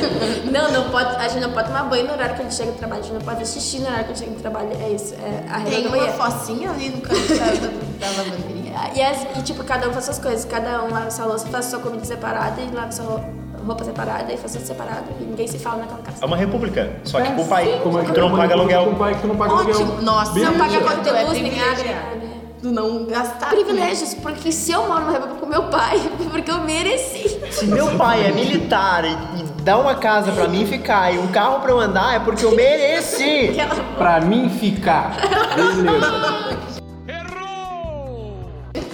Não, 0.50 0.72
não 0.72 0.90
pode, 0.90 1.14
a 1.16 1.28
gente 1.28 1.42
não 1.42 1.52
pode 1.52 1.68
tomar 1.68 1.82
banho 1.84 2.06
no 2.06 2.14
horário 2.14 2.34
que 2.34 2.40
a 2.40 2.44
gente 2.44 2.54
chega 2.54 2.72
do 2.72 2.78
trabalho, 2.78 3.00
a 3.00 3.04
gente 3.04 3.12
não 3.12 3.20
pode 3.20 3.40
fazer 3.40 3.60
xixi 3.60 3.80
no 3.80 3.86
horário 3.88 4.06
que 4.06 4.12
a 4.12 4.14
gente 4.14 4.24
chega 4.24 4.36
do 4.36 4.40
trabalho. 4.40 4.70
É 4.80 4.88
isso, 4.88 5.14
é 5.16 5.44
a 5.50 5.58
regra 5.58 5.70
Tem 5.70 5.82
do 5.82 5.88
uma 5.88 5.96
banheiro. 5.98 6.16
focinha 6.16 6.70
ali 6.70 6.88
no 6.88 7.00
canto 7.02 7.28
da, 7.28 7.44
da, 7.44 8.06
da 8.06 8.16
lavanderia. 8.16 8.65
E, 8.94 9.02
as- 9.02 9.26
e, 9.38 9.42
tipo, 9.42 9.62
cada 9.64 9.88
um 9.88 9.92
faz 9.92 10.04
suas 10.06 10.18
coisas, 10.18 10.44
cada 10.44 10.82
um 10.82 10.90
lava 10.92 11.10
sua 11.10 11.26
louça, 11.26 11.46
faz 11.48 11.66
sua 11.66 11.78
comida 11.80 12.04
separada 12.04 12.60
e 12.60 12.74
lava 12.74 12.92
sua 12.92 13.22
roupa 13.66 13.82
separada 13.84 14.32
e 14.32 14.36
faz 14.36 14.52
tudo 14.52 14.64
separado. 14.66 15.04
E 15.20 15.24
ninguém 15.24 15.46
se 15.48 15.58
fala 15.58 15.78
naquela 15.78 16.00
casa. 16.02 16.18
É 16.22 16.26
uma 16.26 16.36
república, 16.36 16.92
só 17.04 17.20
que 17.20 17.32
com 17.32 17.42
o 17.42 17.46
pai. 17.48 17.80
Como 17.82 17.98
é 17.98 18.02
tu 18.04 18.20
não 18.20 18.30
paga 18.30 18.48
Com 18.54 18.60
aluguel. 18.60 18.82
o 18.90 18.94
pai 18.96 19.14
que 19.14 19.20
tu 19.22 19.26
não 19.28 19.36
paga 19.36 19.52
aluguel. 19.54 19.86
Nossa, 20.02 20.32
Beleza. 20.32 20.52
Não 20.52 20.58
paga 20.58 20.80
conta 20.80 21.10
de 21.12 21.16
é 21.16 21.24
luz, 21.24 21.40
nem 21.42 21.60
água, 21.60 21.84
né? 21.84 22.32
Do 22.62 22.72
não 22.72 23.04
gastar. 23.06 23.48
Privilégios, 23.50 24.14
porque 24.14 24.50
se 24.50 24.72
eu 24.72 24.86
moro 24.88 25.00
numa 25.00 25.12
república 25.12 25.40
com 25.40 25.46
meu 25.46 25.64
pai, 25.64 26.00
porque 26.30 26.50
eu 26.50 26.60
mereci. 26.60 27.38
Se 27.50 27.66
meu 27.66 27.96
pai 27.96 28.26
é 28.26 28.32
militar 28.32 29.04
e, 29.04 29.10
e 29.12 29.42
dá 29.62 29.76
uma 29.78 29.94
casa 29.96 30.32
pra 30.32 30.48
mim 30.48 30.64
ficar 30.66 31.12
e 31.12 31.18
um 31.18 31.26
carro 31.28 31.60
pra 31.60 31.70
eu 31.70 31.78
andar, 31.80 32.14
é 32.14 32.18
porque 32.18 32.44
eu 32.44 32.52
mereci. 32.54 33.54
Pra 33.98 34.20
mim 34.20 34.48
ficar. 34.48 35.16
Beleza. 35.54 36.45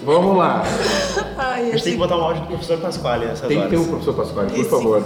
Vamos 0.04 0.36
lá. 0.36 0.62
Ai, 1.38 1.60
A 1.62 1.72
gente 1.72 1.84
tem 1.84 1.92
que 1.92 1.98
botar 1.98 2.16
um 2.16 2.20
áudio 2.22 2.42
do 2.42 2.48
professor 2.48 2.78
Pasquale 2.78 3.26
nessas 3.26 3.46
Tem 3.48 3.60
que 3.62 3.68
ter 3.68 3.76
o 3.76 3.84
professor 3.86 4.14
Pasquale, 4.14 4.50
por 4.50 4.58
Esse- 4.60 4.70
favor. 4.70 5.02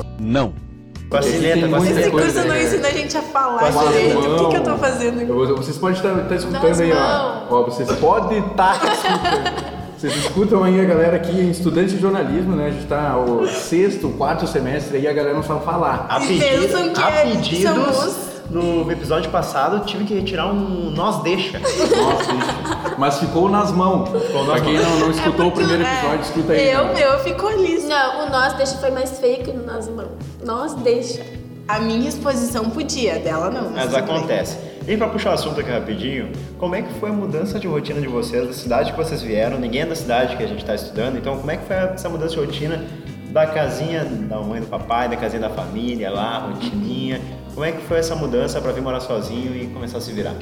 Com 1.09 1.17
a 1.17 1.21
Esse 1.21 1.33
sineta, 1.33 1.61
tem 1.61 1.69
com 1.71 1.76
a 1.76 1.79
muita 1.79 1.95
sineta. 1.95 2.00
Esse 2.00 2.11
coisa, 2.11 2.33
curso 2.33 2.49
não 2.49 2.55
né? 2.55 2.62
ensina 2.65 2.88
a 2.88 2.91
gente 2.91 3.17
a 3.19 3.23
falar 3.23 3.71
direito. 3.71 4.19
O 4.19 4.38
que, 4.38 4.49
que 4.50 4.57
eu 4.57 4.62
tô 4.65 4.76
fazendo 4.76 5.21
aqui? 5.21 5.33
Vocês 5.33 5.79
podem 5.79 5.97
estar 5.97 6.35
escutando 6.35 6.62
Nas 6.69 6.81
aí, 6.81 6.93
ó. 6.93 7.43
ó. 7.50 7.62
Vocês 7.65 7.93
podem 7.93 8.38
estar 8.38 8.75
escutando. 8.93 9.76
Vocês 9.97 10.17
escutam 10.17 10.62
aí 10.65 10.81
a 10.81 10.85
galera 10.85 11.17
aqui, 11.17 11.50
estudante 11.50 11.95
de 11.95 12.00
jornalismo, 12.00 12.55
né? 12.57 12.67
A 12.67 12.71
gente 12.71 12.87
tá 12.87 13.17
o 13.17 13.47
sexto, 13.47 14.09
quarto 14.11 14.47
semestre 14.47 14.97
aí, 14.99 15.07
a 15.09 15.12
galera 15.12 15.35
não 15.35 15.43
sabe 15.43 15.65
falar. 15.65 16.07
A, 16.11 16.19
E 16.23 16.26
pedi- 16.26 16.41
pensam 16.41 16.93
que 16.93 17.00
a 17.00 17.11
é- 17.11 17.23
pedidos, 17.25 17.62
somos- 17.75 18.17
no 18.50 18.91
episódio 18.91 19.31
passado, 19.31 19.76
eu 19.76 19.81
tive 19.85 20.05
que 20.05 20.15
retirar 20.15 20.47
um 20.47 20.91
nós 20.91 21.23
deixa. 21.23 21.59
Nossa, 21.59 22.33
isso. 22.33 22.97
Mas 22.99 23.19
ficou 23.19 23.49
nas 23.49 23.73
mãos. 23.73 24.11
nas 24.12 24.47
pra 24.47 24.61
quem 24.61 24.79
não, 24.79 25.00
não 25.00 25.11
escutou 25.11 25.49
o 25.49 25.53
primeiro 25.53 25.83
episódio, 25.83 26.21
escuta 26.21 26.53
aí. 26.53 26.71
Eu, 26.71 26.85
eu 26.85 27.19
fico 27.21 27.47
ali. 27.47 27.79
Não, 27.83 28.26
o 28.26 28.31
nós 28.31 28.55
deixa 28.55 28.76
foi 28.79 28.91
mais 28.91 29.19
feio 29.19 29.43
que 29.43 29.50
o 29.50 29.67
nós 29.67 29.88
mão. 29.88 30.09
Nós 30.45 30.75
deixa. 30.75 31.25
A 31.69 31.81
minha 31.81 32.09
exposição 32.09 32.71
podia, 32.71 33.19
dela 33.19 33.50
não. 33.50 33.71
Mas 33.71 33.91
bem. 33.91 33.99
acontece. 33.99 34.57
E 34.87 34.97
pra 34.97 35.09
puxar 35.09 35.31
o 35.31 35.35
assunto 35.35 35.61
aqui 35.61 35.69
rapidinho, 35.69 36.31
como 36.59 36.76
é 36.76 36.83
que 36.83 36.93
foi 37.00 37.11
a 37.11 37.12
mudança 37.12 37.59
de 37.59 37.67
rotina 37.67 38.00
de 38.00 38.07
vocês, 38.07 38.47
da 38.47 38.53
cidade 38.53 38.93
que 38.93 38.97
vocês 38.97 39.21
vieram? 39.21 39.59
Ninguém 39.59 39.83
é 39.83 39.87
da 39.87 39.97
cidade 39.97 40.37
que 40.37 40.43
a 40.45 40.47
gente 40.47 40.61
está 40.61 40.76
estudando, 40.76 41.19
então 41.19 41.37
como 41.37 41.50
é 41.50 41.57
que 41.57 41.67
foi 41.67 41.75
essa 41.75 42.09
mudança 42.09 42.35
de 42.35 42.41
rotina 42.41 42.85
da 43.31 43.49
casinha 43.49 44.05
da 44.05 44.38
mãe 44.38 44.59
e 44.59 44.61
do 44.61 44.69
papai, 44.69 45.09
da 45.09 45.17
casinha 45.17 45.41
da 45.41 45.50
família 45.50 46.09
lá, 46.09 46.38
rotininha? 46.38 47.21
Como 47.57 47.65
é 47.65 47.73
que 47.73 47.83
foi 47.87 47.97
essa 47.99 48.15
mudança 48.15 48.61
para 48.61 48.71
vir 48.71 48.83
morar 48.83 49.01
sozinho 49.01 49.57
e 49.57 49.67
começar 49.69 49.97
a 49.97 50.01
se 50.01 50.13
virar? 50.13 50.35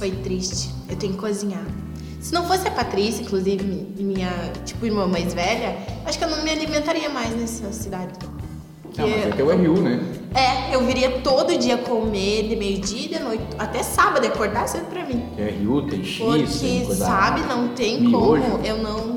Foi 0.00 0.10
triste. 0.10 0.68
Eu 0.90 0.96
tenho 0.96 1.12
que 1.12 1.18
cozinhar. 1.20 1.64
Se 2.20 2.34
não 2.34 2.44
fosse 2.44 2.66
a 2.66 2.72
Patrícia, 2.72 3.22
inclusive, 3.22 3.62
mi- 3.62 3.94
minha, 4.02 4.30
tipo, 4.64 4.84
irmã 4.84 5.06
mais 5.06 5.32
velha, 5.32 5.76
acho 6.04 6.18
que 6.18 6.24
eu 6.24 6.28
não 6.30 6.42
me 6.42 6.50
alimentaria 6.50 7.08
mais 7.08 7.30
nessa 7.36 7.70
cidade. 7.72 8.12
Não, 8.96 9.08
mas 9.08 9.26
é 9.26 9.30
que 9.30 9.40
é 9.40 9.44
o 9.44 9.48
RU, 9.50 9.80
né? 9.80 10.00
É, 10.34 10.74
eu 10.74 10.84
viria 10.84 11.20
todo 11.20 11.56
dia 11.56 11.76
comer 11.78 12.48
de 12.48 12.56
meio-dia, 12.56 13.08
de 13.08 13.18
noite, 13.24 13.44
até 13.56 13.82
sábado, 13.84 14.26
acordar 14.26 14.66
cedo 14.68 14.86
pra 14.86 15.04
mim. 15.06 15.22
É 15.38 15.50
RU, 15.64 15.82
tem 15.82 16.02
X, 16.04 16.18
tem 16.18 16.26
Porque, 16.26 16.86
coisa- 16.86 17.04
sabe, 17.06 17.40
não 17.42 17.68
tem 17.68 18.00
Miojo. 18.00 18.42
como 18.42 18.66
eu 18.66 18.78
não. 18.78 19.13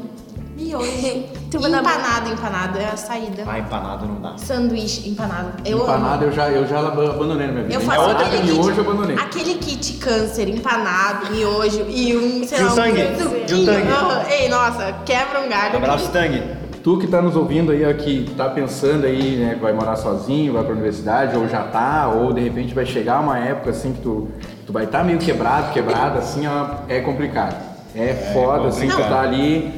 Vai 0.76 1.72
dar- 1.72 1.80
empanado, 1.80 2.30
empanado 2.30 2.78
é 2.80 2.86
a 2.86 2.98
saída. 2.98 3.44
Ah, 3.48 3.60
empanado 3.60 4.06
não 4.06 4.22
dá. 4.22 4.38
Sanduíche, 4.38 5.10
empanado. 5.10 5.52
Eu 5.66 5.80
Empanada 5.80 6.16
amo. 6.16 6.24
eu 6.26 6.32
já, 6.32 6.50
eu 6.50 6.68
já 6.68 6.80
abandonei 6.80 7.48
na 7.48 7.54
minha 7.54 7.64
vida. 7.64 7.74
Eu 7.76 7.82
faço 7.82 8.02
Empanada, 8.02 8.26
aquele 8.26 8.44
miojo 8.52 8.70
kit, 8.70 8.78
eu 8.78 8.84
abandonei. 8.84 9.16
aquele 9.18 9.54
kit 9.56 9.94
câncer, 9.94 10.50
empanado, 10.50 11.32
miojo 11.32 11.86
e 11.90 12.18
um, 12.18 12.48
sei 12.48 12.60
E 12.60 12.64
lá, 12.64 12.72
o 12.72 12.76
tangue? 12.76 13.02
um 13.02 13.06
E 13.06 13.14
o 13.16 13.24
suquinho. 13.24 13.66
tangue? 13.66 13.92
Aham. 13.92 14.24
Ei, 14.30 14.50
nossa, 14.50 14.96
quebra 15.06 15.40
um 15.42 15.50
galho. 15.50 15.78
Abraço, 15.78 16.10
Tang. 16.12 16.58
Tu 16.84 16.98
que 17.00 17.08
tá 17.08 17.22
nos 17.22 17.36
ouvindo 17.36 17.72
aí, 17.74 17.84
ó, 17.86 17.94
que 17.94 18.32
tá 18.38 18.48
pensando 18.50 19.06
aí, 19.06 19.36
né, 19.38 19.56
que 19.56 19.60
vai 19.62 19.74
morar 19.74 19.98
sozinho, 19.98 20.54
vai 20.54 20.64
pra 20.64 20.72
universidade, 20.72 21.36
ou 21.36 21.46
já 21.50 21.64
tá, 21.64 22.08
ou 22.08 22.32
de 22.32 22.40
repente 22.40 22.74
vai 22.74 22.86
chegar 22.86 23.20
uma 23.20 23.38
época 23.38 23.72
assim 23.72 23.92
que 23.92 24.00
tu, 24.02 24.30
tu 24.66 24.72
vai 24.72 24.86
estar 24.86 25.00
tá 25.00 25.04
meio 25.04 25.18
quebrado, 25.20 25.74
quebrado, 25.74 26.18
assim, 26.20 26.48
ó, 26.48 26.76
é 26.88 27.02
complicado. 27.02 27.58
É 27.94 28.32
foda, 28.32 28.70
assim, 28.70 28.88
tu 28.88 28.92
complicado. 28.96 29.10
tá 29.12 29.22
ali, 29.22 29.74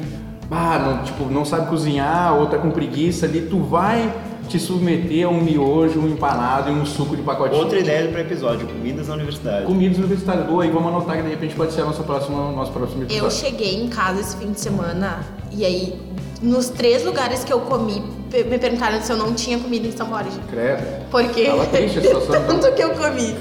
ah, 0.50 0.78
não, 0.78 1.04
tipo, 1.04 1.24
não 1.26 1.44
sabe 1.44 1.68
cozinhar, 1.68 2.34
ou 2.34 2.46
tá 2.46 2.58
com 2.58 2.70
preguiça 2.70 3.26
ali, 3.26 3.42
tu 3.42 3.58
vai 3.60 4.12
te 4.48 4.58
submeter 4.58 5.24
a 5.26 5.28
um 5.30 5.40
miojo, 5.40 6.00
um 6.00 6.08
empanado 6.08 6.70
e 6.70 6.72
um 6.72 6.84
suco 6.84 7.14
de 7.16 7.22
pacotinho. 7.22 7.60
Outra 7.60 7.78
ideia 7.78 8.08
para 8.08 8.20
episódio, 8.20 8.66
comidas 8.66 9.06
na 9.06 9.14
universidade. 9.14 9.64
Comidas 9.64 9.98
universitárias. 9.98 10.46
Boa, 10.46 10.66
e 10.66 10.70
vamos 10.70 10.88
anotar 10.88 11.16
que 11.16 11.22
de 11.22 11.28
repente 11.28 11.54
pode 11.54 11.72
ser 11.72 11.82
a 11.82 11.84
nossa 11.84 12.02
próxima, 12.02 12.50
nosso 12.50 12.72
próximo 12.72 13.02
Eu 13.02 13.06
episódio. 13.06 13.30
cheguei 13.30 13.80
em 13.80 13.88
casa 13.88 14.20
esse 14.20 14.36
fim 14.36 14.50
de 14.50 14.60
semana 14.60 15.20
e 15.52 15.64
aí, 15.64 15.94
nos 16.42 16.68
três 16.68 17.04
lugares 17.04 17.44
que 17.44 17.52
eu 17.52 17.60
comi, 17.60 18.02
me 18.32 18.58
perguntaram 18.58 19.00
se 19.00 19.12
eu 19.12 19.16
não 19.16 19.34
tinha 19.34 19.56
comida 19.56 19.86
em 19.86 19.92
São 19.92 20.08
Borja. 20.08 20.40
Credo. 20.50 21.08
Porque 21.12 21.44
Tava 21.44 21.66
triste 21.66 21.98
a 22.00 22.02
situação, 22.02 22.34
então. 22.42 22.58
tanto 22.58 22.74
que 22.74 22.82
eu 22.82 22.90
comi. 22.90 23.36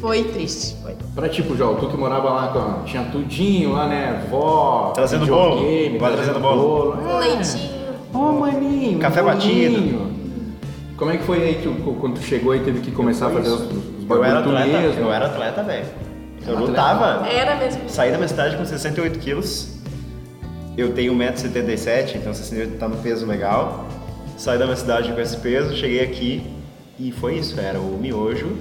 Foi 0.00 0.24
triste. 0.24 0.76
Pra 1.18 1.28
tipo, 1.28 1.56
João, 1.56 1.74
tu 1.74 1.88
que 1.88 1.96
morava 1.96 2.30
lá, 2.30 2.46
com, 2.52 2.84
tinha 2.84 3.02
tudinho 3.06 3.72
lá, 3.72 3.88
né? 3.88 4.24
Vó, 4.30 4.92
Trazendo 4.94 5.26
bolo, 5.26 5.66
vai 5.98 6.12
trazendo 6.12 6.38
bolo. 6.38 6.96
Um 6.96 7.10
É. 7.10 7.18
leitinho. 7.26 7.70
Ô, 8.14 8.18
maninho. 8.34 9.00
Café 9.00 9.20
batido. 9.20 10.06
Como 10.96 11.10
é 11.10 11.16
que 11.16 11.24
foi 11.24 11.42
aí 11.42 11.60
tu, 11.60 11.72
quando 12.00 12.14
tu 12.14 12.22
chegou 12.22 12.54
e 12.54 12.60
teve 12.60 12.78
que 12.82 12.92
começar 12.92 13.26
a 13.26 13.30
fazer 13.30 13.48
os, 13.48 13.62
os 13.62 14.08
Eu 14.08 14.22
era 14.24 14.36
bagulho 14.36 14.56
atleta, 14.58 14.78
mesmo? 14.78 15.00
eu 15.00 15.12
era 15.12 15.26
atleta, 15.26 15.62
velho. 15.64 15.86
Eu 16.46 16.52
Atleta. 16.54 16.60
lutava. 16.70 17.28
Era 17.28 17.56
mesmo. 17.56 17.82
Saí 17.88 18.12
da 18.12 18.16
minha 18.16 18.28
cidade 18.28 18.56
com 18.56 18.64
68 18.64 19.18
quilos. 19.18 19.76
Eu 20.76 20.92
tenho 20.92 21.12
1,77m, 21.14 22.14
então 22.14 22.32
68 22.32 22.78
tá 22.78 22.86
no 22.86 22.96
peso 22.98 23.26
legal. 23.26 23.86
Saí 24.36 24.56
da 24.56 24.66
minha 24.66 24.76
cidade 24.76 25.12
com 25.12 25.20
esse 25.20 25.36
peso, 25.38 25.74
cheguei 25.76 26.00
aqui 26.00 26.44
e 26.96 27.10
foi 27.10 27.38
isso, 27.38 27.58
era 27.58 27.80
o 27.80 27.98
miojo. 28.00 28.52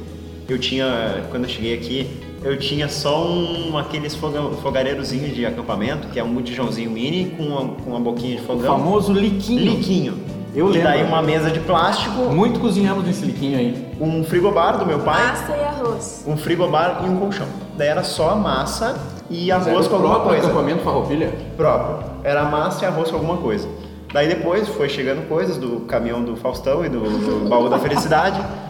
Eu 0.49 0.57
tinha, 0.57 1.23
quando 1.29 1.43
eu 1.43 1.49
cheguei 1.49 1.75
aqui, 1.75 2.09
eu 2.47 2.57
tinha 2.57 2.87
só 2.87 3.25
um, 3.27 3.77
aqueles 3.77 4.15
foga, 4.15 4.41
fogareirozinho 4.61 5.33
de 5.33 5.45
acampamento, 5.45 6.07
que 6.07 6.19
é 6.19 6.23
um 6.23 6.33
botijãozinho 6.33 6.89
mini 6.91 7.31
com 7.37 7.43
uma, 7.43 7.67
com 7.75 7.89
uma 7.91 7.99
boquinha 7.99 8.37
de 8.37 8.41
O 8.43 8.45
fogão. 8.45 8.77
famoso 8.77 9.11
liquinho. 9.13 9.71
Liquinho. 9.71 10.17
Eu 10.55 10.69
e 10.69 10.73
lembro. 10.73 10.87
daí 10.87 11.03
uma 11.03 11.21
mesa 11.21 11.51
de 11.51 11.59
plástico, 11.59 12.21
Muito 12.33 12.59
cozinhamos 12.59 13.03
nesse 13.05 13.23
liquinho 13.25 13.57
aí. 13.59 13.87
um 13.99 14.23
frigobar 14.23 14.77
do 14.79 14.85
meu 14.85 14.99
pai, 14.99 15.21
Massa 15.27 15.55
e 15.55 15.63
arroz. 15.63 16.23
um 16.25 16.35
frigobar 16.37 17.01
e 17.05 17.09
um 17.09 17.17
colchão. 17.17 17.45
Daí 17.77 17.89
era 17.89 18.03
só 18.03 18.35
massa 18.35 18.97
e 19.29 19.49
Mas 19.51 19.67
arroz 19.67 19.85
o 19.85 19.89
com 19.89 19.95
alguma 19.97 20.15
próprio 20.15 20.31
coisa. 20.33 20.47
acampamento 20.47 20.83
farroupilha. 20.83 21.33
próprio. 21.55 22.09
Era 22.23 22.45
massa 22.45 22.85
e 22.85 22.87
arroz 22.87 23.09
com 23.11 23.17
alguma 23.17 23.37
coisa. 23.37 23.67
Daí 24.11 24.27
depois 24.27 24.67
foi 24.69 24.87
chegando 24.89 25.27
coisas 25.27 25.57
do 25.57 25.81
caminhão 25.81 26.23
do 26.23 26.35
Faustão 26.37 26.83
e 26.85 26.89
do, 26.89 27.01
do 27.01 27.49
baú 27.49 27.67
da 27.69 27.77
felicidade. 27.77 28.41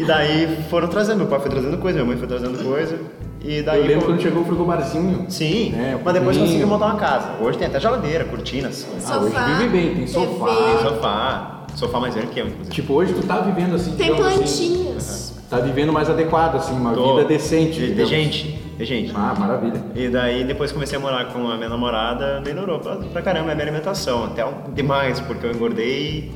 E 0.00 0.04
daí 0.04 0.58
foram 0.68 0.88
trazendo. 0.88 1.18
Meu 1.18 1.26
pai 1.26 1.40
foi 1.40 1.50
trazendo 1.50 1.76
coisa, 1.78 1.98
minha 1.98 2.06
mãe 2.08 2.16
foi 2.16 2.26
trazendo 2.28 2.62
coisa. 2.64 2.98
E 3.42 3.62
daí. 3.62 3.80
eu 3.80 3.86
lembro 3.86 4.06
quando 4.06 4.20
chegou 4.20 4.42
o 4.42 4.44
frigobarzinho. 4.46 5.26
Sim, 5.30 5.74
É, 5.74 5.98
mas 6.04 6.14
depois 6.14 6.36
conseguiu 6.36 6.66
montar 6.66 6.86
uma 6.86 6.96
casa. 6.96 7.30
Hoje 7.40 7.56
tem 7.58 7.66
até 7.66 7.80
geladeira, 7.80 8.24
cortinas. 8.24 8.86
Ah, 9.06 9.16
hoje 9.18 9.30
Sofá, 9.32 9.44
vive 9.46 9.68
bem, 9.68 9.86
tem 9.94 10.04
TV. 10.04 10.08
sofá. 10.08 10.46
Tem 10.54 10.78
sofá. 10.88 11.66
Sofá 11.74 12.00
mais 12.00 12.14
velho 12.14 12.28
que 12.28 12.38
eu, 12.40 12.46
inclusive. 12.48 12.74
Tipo, 12.74 12.92
hoje 12.94 13.12
tu 13.14 13.22
tá 13.26 13.38
vivendo 13.40 13.74
assim, 13.76 13.92
Tem 13.96 14.12
digamos 14.12 14.26
assim, 14.42 14.68
plantinhas. 14.74 15.34
tá 15.48 15.58
vivendo 15.58 15.92
mais 15.92 16.10
adequado, 16.10 16.56
assim, 16.56 16.74
uma 16.74 16.92
Tô- 16.92 17.14
vida 17.16 17.28
decente. 17.28 17.78
De, 17.78 17.94
de 17.94 18.04
gente. 18.06 18.60
De 18.76 18.84
gente. 18.84 19.12
Ah, 19.14 19.34
maravilha. 19.38 19.80
E 19.94 20.08
daí 20.08 20.42
depois 20.44 20.72
comecei 20.72 20.98
a 20.98 21.00
morar 21.00 21.26
com 21.32 21.48
a 21.48 21.56
minha 21.56 21.68
namorada, 21.68 22.42
melhorou 22.44 22.78
pra, 22.80 22.96
pra 22.96 23.22
caramba 23.22 23.52
a 23.52 23.54
minha 23.54 23.66
alimentação. 23.66 24.24
Até 24.24 24.44
demais, 24.74 25.20
porque 25.20 25.46
eu 25.46 25.52
engordei 25.52 26.30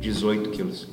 18 0.00 0.50
quilos. 0.50 0.88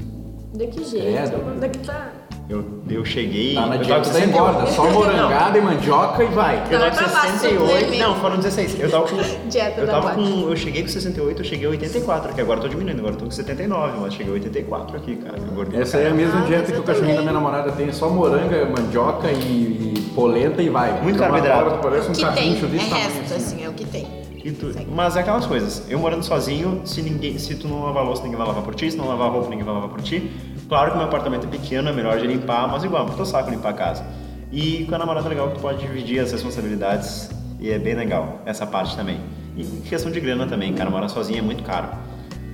De 0.53 0.67
que 0.67 0.83
jeito? 0.83 1.05
Credo. 1.31 1.59
Daqui 1.59 1.79
tá. 1.79 2.09
Eu, 2.49 2.63
eu 2.89 3.03
cheguei. 3.03 3.55
Tá 3.55 3.65
na 3.65 3.75
eu 3.75 3.83
dieta 3.83 4.01
tava 4.03 4.05
da 4.05 4.13
68. 4.13 4.29
engorda, 4.29 4.71
só 4.71 4.89
morangada 4.89 5.57
e 5.57 5.61
mandioca 5.61 6.23
e 6.23 6.27
vai. 6.27 6.63
Eu 6.71 6.79
Vai 6.79 6.91
tava 6.91 7.03
com 7.09 7.13
baixo, 7.13 7.31
68. 7.39 7.59
suplemento. 7.69 7.97
Não, 8.07 8.15
foram 8.21 8.37
16. 8.37 8.79
Eu 8.79 8.89
tava 8.89 9.07
com. 9.09 9.17
Dieta 9.49 9.81
eu 9.81 9.85
da 9.85 9.91
tava 9.91 10.07
vaca. 10.09 10.15
com. 10.15 10.49
Eu 10.49 10.55
cheguei 10.55 10.81
com 10.83 10.87
68, 10.87 11.41
eu 11.41 11.45
cheguei 11.45 11.67
a 11.67 11.69
84, 11.71 12.33
que 12.33 12.39
agora 12.41 12.59
eu 12.59 12.63
tô 12.63 12.69
diminuindo, 12.69 12.99
agora 12.99 13.15
eu 13.15 13.19
tô 13.19 13.25
com 13.25 13.31
79, 13.31 13.97
mas 13.99 14.13
cheguei 14.13 14.31
a 14.31 14.35
84 14.35 14.95
aqui, 14.97 15.15
cara. 15.17 15.37
Eu 15.73 15.81
Essa 15.81 15.97
é 15.97 16.07
a 16.07 16.13
mesma 16.13 16.39
Ah, 16.39 16.45
dieta 16.45 16.71
que 16.71 16.77
eu 16.77 16.81
o 16.81 16.83
cachorrinho 16.83 17.15
da 17.15 17.21
minha 17.21 17.33
namorada 17.33 17.69
tem, 17.73 17.89
é 17.89 17.91
só 17.91 18.07
moranga, 18.09 18.65
mandioca 18.65 19.29
e, 19.29 19.93
e 19.97 20.01
polenta 20.15 20.61
e 20.61 20.69
vai. 20.69 20.93
Muito 21.01 21.15
Então, 21.15 21.19
carboidrato. 21.27 21.59
agora 21.65 21.77
Parece 21.81 22.09
um 22.09 22.13
que 22.13 22.19
tem, 22.19 22.25
carrinho 22.55 22.75
é 22.75 22.79
resto, 22.79 23.19
assim. 23.19 23.35
assim, 23.35 23.65
é 23.65 23.69
o 23.69 23.73
que 23.73 23.83
tem. 23.85 24.07
Tu- 24.43 24.73
mas 24.95 25.15
é 25.17 25.21
aquelas 25.21 25.45
coisas. 25.45 25.83
Eu 25.89 25.99
morando 25.99 26.23
sozinho, 26.23 26.81
se 26.85 27.01
ninguém, 27.01 27.37
se 27.37 27.55
tu 27.55 27.67
não 27.67 27.83
lavar 27.83 28.03
louça, 28.05 28.23
ninguém 28.23 28.37
vai 28.37 28.47
lavar 28.47 28.63
por 28.63 28.75
ti. 28.75 28.89
Se 28.91 28.97
não 28.97 29.07
lavar 29.07 29.31
roupa, 29.31 29.49
ninguém 29.49 29.65
vai 29.65 29.73
lavar 29.73 29.89
por 29.89 30.01
ti. 30.01 30.31
Claro 30.69 30.91
que 30.91 30.97
meu 30.97 31.05
apartamento 31.07 31.45
é 31.45 31.49
pequeno, 31.49 31.89
é 31.89 31.93
melhor 31.93 32.17
de 32.19 32.27
limpar, 32.27 32.67
mas 32.67 32.83
igual, 32.83 33.05
porque 33.05 33.21
eu 33.21 33.25
saco 33.25 33.49
limpar 33.49 33.69
a 33.69 33.73
casa. 33.73 34.03
E 34.51 34.85
com 34.87 34.95
a 34.95 34.97
namorada 34.97 35.27
é 35.27 35.29
legal 35.29 35.49
que 35.49 35.55
tu 35.55 35.61
pode 35.61 35.79
dividir 35.79 36.19
as 36.19 36.31
responsabilidades 36.31 37.29
e 37.59 37.69
é 37.71 37.77
bem 37.79 37.95
legal 37.95 38.41
essa 38.45 38.65
parte 38.65 38.95
também. 38.95 39.19
E 39.57 39.63
questão 39.89 40.11
de 40.11 40.19
grana 40.19 40.45
também, 40.45 40.73
cara, 40.73 40.89
morar 40.89 41.09
sozinho 41.09 41.39
é 41.39 41.41
muito 41.41 41.63
caro. 41.63 41.89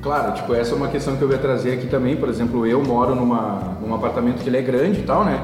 Claro, 0.01 0.33
tipo, 0.33 0.53
essa 0.53 0.73
é 0.73 0.75
uma 0.75 0.87
questão 0.87 1.15
que 1.15 1.21
eu 1.21 1.31
ia 1.31 1.37
trazer 1.37 1.73
aqui 1.73 1.87
também. 1.87 2.15
Por 2.17 2.27
exemplo, 2.29 2.65
eu 2.67 2.83
moro 2.83 3.13
numa, 3.15 3.77
num 3.81 3.93
apartamento 3.93 4.41
que 4.41 4.49
ele 4.49 4.57
é 4.57 4.61
grande 4.61 4.99
e 4.99 5.03
tal, 5.03 5.23
né? 5.23 5.43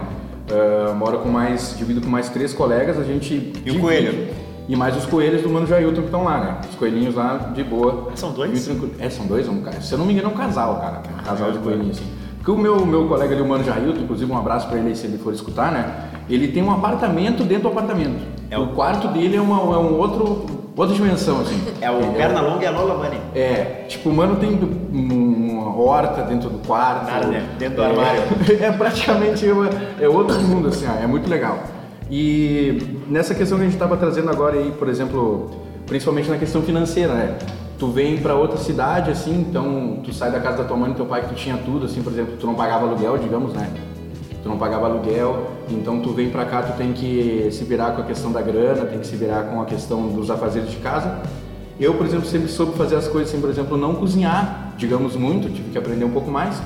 Ah, 0.52 0.94
moro 0.94 1.20
com 1.20 1.30
mais, 1.30 1.76
divido 1.78 2.02
com 2.02 2.10
mais 2.10 2.30
três 2.30 2.54
colegas, 2.54 2.98
a 3.00 3.04
gente. 3.04 3.54
E 3.66 3.72
o 3.72 3.80
coelho? 3.80 4.28
E 4.70 4.76
mais 4.76 4.96
os 4.96 5.06
coelhos 5.08 5.42
do 5.42 5.50
Mano 5.50 5.66
Jailton 5.66 6.02
que 6.02 6.06
estão 6.06 6.24
lá, 6.24 6.38
né? 6.40 6.58
Os 6.70 6.76
coelhinhos 6.76 7.16
lá 7.16 7.38
de 7.56 7.64
boa. 7.64 8.10
São 8.14 8.32
dois? 8.32 8.70
É, 9.00 9.10
são 9.10 9.26
dois, 9.26 9.50
um 9.50 9.62
cara. 9.64 9.82
Se 9.82 9.92
eu 9.94 9.98
não 9.98 10.06
me 10.06 10.14
engano, 10.14 10.30
é 10.30 10.32
um 10.32 10.36
casal, 10.38 10.76
cara. 10.80 11.02
Um 11.20 11.24
casal 11.24 11.52
de 11.52 11.58
coelhinhos, 11.58 11.98
assim. 11.98 12.08
Porque 12.38 12.52
o 12.52 12.56
meu, 12.58 12.86
meu 12.86 13.08
colega 13.08 13.34
ali, 13.34 13.42
o 13.42 13.48
Mano 13.48 13.64
Jailton, 13.64 14.00
inclusive 14.02 14.32
um 14.32 14.38
abraço 14.38 14.68
pra 14.68 14.78
ele 14.78 14.90
aí 14.90 14.96
se 14.96 15.08
ele 15.08 15.18
for 15.18 15.34
escutar, 15.34 15.72
né? 15.72 15.92
Ele 16.30 16.50
tem 16.50 16.62
um 16.62 16.72
apartamento 16.72 17.44
dentro 17.44 17.64
do 17.64 17.70
apartamento. 17.70 18.22
É 18.52 18.60
o... 18.60 18.66
o- 18.66 18.68
quarto 18.68 19.08
dele 19.08 19.38
é, 19.38 19.42
uma, 19.42 19.58
é 19.58 19.78
um 19.80 19.98
outro, 19.98 20.46
outra 20.78 20.96
dimensão, 20.96 21.42
assim. 21.42 21.60
É 21.82 21.90
o 21.90 22.14
perna 22.14 22.40
longa 22.40 22.64
e 22.64 22.68
a 22.68 22.72
Lola 22.72 22.94
Money. 22.96 23.20
é, 23.34 23.86
tipo, 23.88 24.10
o 24.10 24.14
mano 24.14 24.36
tem 24.36 24.52
um- 24.52 25.50
uma 25.60 25.76
horta 25.82 26.22
dentro 26.22 26.48
do 26.48 26.60
quarto. 26.60 27.08
Nada, 27.12 27.26
né? 27.26 27.44
Dentro 27.58 27.78
do 27.78 27.82
É, 27.82 27.86
armário. 27.88 28.22
É 28.62 28.72
praticamente 28.72 29.48
uma- 29.48 29.70
é 30.00 30.08
outro 30.08 30.40
mundo, 30.42 30.68
assim, 30.70 30.86
ó, 30.88 31.04
é 31.04 31.08
muito 31.08 31.28
legal. 31.28 31.58
E 32.10 32.98
nessa 33.08 33.36
questão 33.36 33.58
que 33.58 33.64
a 33.64 33.66
gente 33.66 33.76
estava 33.76 33.96
trazendo 33.96 34.30
agora 34.30 34.56
aí, 34.56 34.72
por 34.72 34.90
exemplo, 34.90 35.52
principalmente 35.86 36.30
na 36.30 36.38
questão 36.38 36.62
financeira, 36.62 37.14
né? 37.14 37.38
Tu 37.78 37.88
vem 37.88 38.18
para 38.18 38.36
outra 38.36 38.58
cidade, 38.58 39.12
assim, 39.12 39.46
então 39.48 40.00
tu 40.04 40.12
sai 40.12 40.32
da 40.32 40.40
casa 40.40 40.58
da 40.58 40.64
tua 40.64 40.76
mãe 40.76 40.92
e 40.92 40.96
teu 40.96 41.06
pai 41.06 41.22
que 41.22 41.30
tu 41.30 41.36
tinha 41.36 41.56
tudo, 41.58 41.86
assim, 41.86 42.02
por 42.02 42.12
exemplo, 42.12 42.36
tu 42.38 42.46
não 42.46 42.56
pagava 42.56 42.86
aluguel, 42.86 43.18
digamos, 43.18 43.54
né? 43.54 43.72
Tu 44.42 44.50
não 44.50 44.58
pagava 44.58 44.88
aluguel, 44.88 45.52
então 45.70 46.00
tu 46.00 46.12
vem 46.12 46.30
pra 46.30 46.46
cá, 46.46 46.64
tu 46.64 46.78
tem 46.78 46.94
que 46.94 47.50
se 47.52 47.64
virar 47.64 47.92
com 47.92 48.02
a 48.02 48.06
questão 48.06 48.32
da 48.32 48.42
grana, 48.42 48.86
tem 48.86 49.00
que 49.00 49.08
se 49.08 49.16
virar 49.16 49.44
com 49.44 49.62
a 49.62 49.66
questão 49.66 50.08
dos 50.08 50.32
afazeres 50.32 50.72
de 50.72 50.78
casa. 50.78 51.20
Eu, 51.80 51.94
por 51.94 52.06
exemplo, 52.06 52.26
sempre 52.26 52.50
soube 52.50 52.78
fazer 52.78 52.96
as 52.96 53.08
coisas 53.08 53.30
assim, 53.30 53.40
por 53.40 53.50
exemplo, 53.50 53.78
não 53.78 53.96
cozinhar, 53.96 54.74
digamos 54.78 55.16
muito, 55.16 55.50
tive 55.50 55.70
que 55.70 55.78
aprender 55.78 56.04
um 56.04 56.12
pouco 56.12 56.30
mais. 56.30 56.62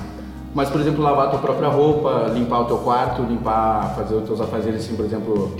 Mas, 0.54 0.70
por 0.70 0.80
exemplo, 0.80 1.02
lavar 1.02 1.26
a 1.26 1.30
tua 1.30 1.40
própria 1.40 1.68
roupa, 1.68 2.30
limpar 2.32 2.60
o 2.60 2.64
teu 2.66 2.78
quarto, 2.78 3.22
limpar, 3.22 3.94
fazer 3.96 4.14
os 4.14 4.24
teus 4.24 4.40
afazeres 4.40 4.84
assim, 4.84 4.94
por 4.94 5.04
exemplo, 5.04 5.56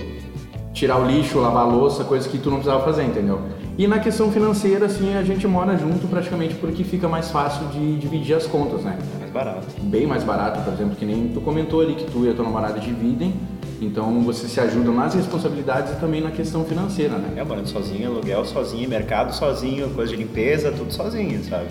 tirar 0.73 0.97
o 0.97 1.05
lixo, 1.05 1.39
lavar 1.39 1.63
a 1.63 1.67
louça, 1.67 2.03
coisas 2.05 2.31
que 2.31 2.37
tu 2.37 2.49
não 2.49 2.57
precisava 2.57 2.83
fazer, 2.83 3.03
entendeu? 3.03 3.41
E 3.77 3.87
na 3.87 3.99
questão 3.99 4.31
financeira, 4.31 4.85
assim, 4.85 5.13
a 5.15 5.21
gente 5.21 5.45
mora 5.45 5.77
junto 5.77 6.07
praticamente 6.07 6.55
porque 6.55 6.85
fica 6.85 7.09
mais 7.09 7.29
fácil 7.29 7.67
de 7.67 7.97
dividir 7.97 8.35
as 8.35 8.47
contas, 8.47 8.83
né? 8.83 8.97
É 9.17 9.19
mais 9.19 9.31
barato. 9.31 9.65
bem 9.81 10.07
mais 10.07 10.23
barato, 10.23 10.61
por 10.61 10.71
exemplo, 10.71 10.95
que 10.95 11.05
nem 11.05 11.27
tu 11.27 11.41
comentou 11.41 11.81
ali 11.81 11.95
que 11.95 12.09
tu 12.09 12.25
e 12.25 12.29
a 12.29 12.33
tua 12.33 12.45
namorada 12.45 12.79
dividem, 12.79 13.33
então 13.81 14.21
você 14.21 14.47
se 14.47 14.61
ajudam 14.61 14.93
nas 14.93 15.13
responsabilidades 15.13 15.91
e 15.91 15.95
também 15.97 16.21
na 16.21 16.31
questão 16.31 16.63
financeira, 16.63 17.17
né? 17.17 17.33
É, 17.35 17.43
morando 17.43 17.67
sozinho, 17.67 18.11
aluguel 18.11 18.45
sozinho, 18.45 18.87
mercado 18.87 19.33
sozinho, 19.33 19.89
coisa 19.89 20.11
de 20.11 20.17
limpeza, 20.17 20.71
tudo 20.71 20.93
sozinho, 20.93 21.43
sabe? 21.43 21.67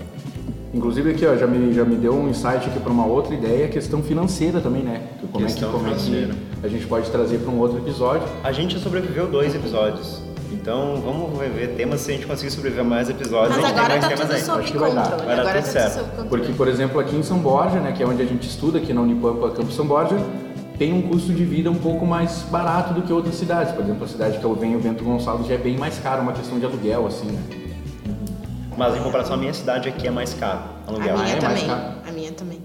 Inclusive 0.75 1.11
aqui, 1.13 1.25
ó, 1.25 1.37
já 1.37 1.47
me, 1.47 1.73
já 1.73 1.85
me 1.85 1.95
deu 1.95 2.13
um 2.13 2.29
insight 2.29 2.69
aqui 2.69 2.81
para 2.81 2.93
uma 2.93 3.07
outra 3.07 3.33
ideia, 3.33 3.67
a 3.67 3.69
questão 3.69 4.03
financeira 4.03 4.61
também, 4.61 4.83
né? 4.83 5.03
Que 5.21 5.27
Como, 5.29 5.45
é 5.45 5.47
que, 5.47 5.53
Questão 5.53 5.71
como 5.71 5.87
é 5.87 5.91
que 5.93 6.01
financeira. 6.01 6.35
a 6.65 6.69
gente 6.69 6.87
pode 6.87 7.09
trazer 7.11 7.39
para 7.39 7.51
um 7.53 7.61
outro 7.61 7.79
episódio. 7.79 8.27
A 8.43 8.51
gente 8.51 8.75
já 8.75 8.81
sobreviveu 8.81 9.29
dois 9.29 9.55
episódios. 9.55 10.21
Então 10.51 11.01
vamos 11.05 11.39
ver 11.39 11.75
temas 11.77 12.01
se 12.01 12.11
a 12.11 12.15
gente 12.15 12.27
conseguir 12.27 12.51
sobreviver 12.51 12.85
a 12.85 12.89
mais 12.89 13.09
episódios. 13.09 13.57
Mas 13.57 13.65
a 13.65 13.69
gente 13.69 13.75
tem 13.75 13.85
agora 13.85 13.89
mais 13.89 14.01
tá 14.01 14.09
temas 14.09 14.27
tudo 14.27 14.35
aí. 14.35 14.43
sob 14.43 14.63
Acho 14.63 14.73
que 14.73 14.79
vai 14.79 14.95
dar. 14.95 15.05
Vai 15.17 15.37
dar 15.37 15.43
tudo 15.45 15.55
tá 15.55 15.63
certo. 15.63 15.95
tudo 15.95 16.07
controle. 16.07 16.29
Porque, 16.29 16.53
por 16.53 16.69
exemplo, 16.69 17.01
aqui 17.01 17.17
em 17.17 17.23
São 17.23 17.39
Borja, 17.39 17.79
né, 17.81 17.93
que 17.93 18.03
é 18.03 18.07
onde 18.07 18.23
a 18.23 18.27
gente 18.27 18.49
estuda, 18.49 18.79
aqui 18.79 18.93
na 18.93 19.01
Unipampa, 19.01 19.51
Campo 19.51 19.71
São 19.71 19.87
Borja, 19.87 20.17
tem 20.77 20.93
um 20.93 21.03
custo 21.03 21.33
de 21.33 21.45
vida 21.45 21.71
um 21.71 21.77
pouco 21.77 22.05
mais 22.05 22.43
barato 22.51 22.95
do 22.95 23.03
que 23.03 23.13
outras 23.13 23.37
cidades. 23.37 23.73
Por 23.73 23.85
exemplo, 23.85 24.05
a 24.05 24.09
cidade 24.09 24.39
que 24.39 24.45
eu 24.45 24.55
venho, 24.57 24.81
Bento 24.81 25.05
Gonçalves, 25.05 25.47
já 25.47 25.55
é 25.55 25.59
bem 25.59 25.77
mais 25.79 25.99
caro, 26.01 26.23
uma 26.23 26.33
questão 26.33 26.59
de 26.59 26.67
aluguel, 26.67 27.07
assim, 27.07 27.27
né? 27.27 27.64
Mas 28.77 28.97
em 28.97 29.03
comparação 29.03 29.35
à 29.35 29.37
minha 29.37 29.53
cidade, 29.55 29.89
aqui 29.89 30.07
é 30.07 30.11
mais 30.11 30.35
caro. 30.35 30.61
Aluguel. 30.87 31.15
A 31.17 31.23
minha 31.23 31.37
é 31.37 31.41
mais 31.41 31.61
também. 31.63 31.67
caro? 31.67 31.95
A 32.09 32.13
minha 32.13 32.33
também. 32.33 32.61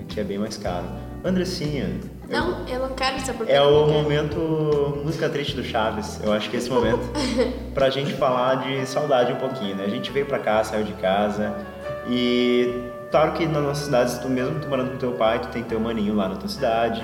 Aqui 0.00 0.20
é 0.20 0.24
bem 0.24 0.38
mais 0.38 0.56
caro. 0.56 0.84
Andressinha. 1.24 1.98
eu- 2.28 2.40
Não, 2.40 2.66
eu 2.68 2.80
não 2.80 2.88
quero 2.94 3.16
essa 3.16 3.34
É 3.48 3.60
o 3.62 3.86
momento 3.88 5.00
música 5.04 5.28
triste 5.28 5.54
do 5.56 5.64
Chaves. 5.64 6.20
Eu 6.22 6.32
acho 6.32 6.50
que 6.50 6.56
é 6.56 6.58
esse 6.58 6.70
momento 6.70 7.00
pra 7.74 7.88
gente 7.90 8.12
falar 8.14 8.56
de 8.56 8.86
saudade 8.86 9.32
um 9.32 9.36
pouquinho, 9.36 9.76
né? 9.76 9.84
A 9.84 9.88
gente 9.90 10.10
veio 10.12 10.26
pra 10.26 10.38
cá, 10.38 10.62
saiu 10.62 10.84
de 10.84 10.92
casa 10.94 11.52
e 12.08 12.82
claro 13.10 13.32
que 13.32 13.46
nas 13.46 13.62
nossas 13.62 13.84
cidades, 13.84 14.18
tu 14.18 14.28
mesmo 14.28 14.58
tu 14.60 14.68
morando 14.68 14.90
com 14.92 14.96
teu 14.98 15.12
pai, 15.12 15.40
tu 15.40 15.48
tem 15.48 15.62
teu 15.62 15.80
maninho 15.80 16.14
lá 16.14 16.28
na 16.28 16.36
tua 16.36 16.48
cidade. 16.48 17.02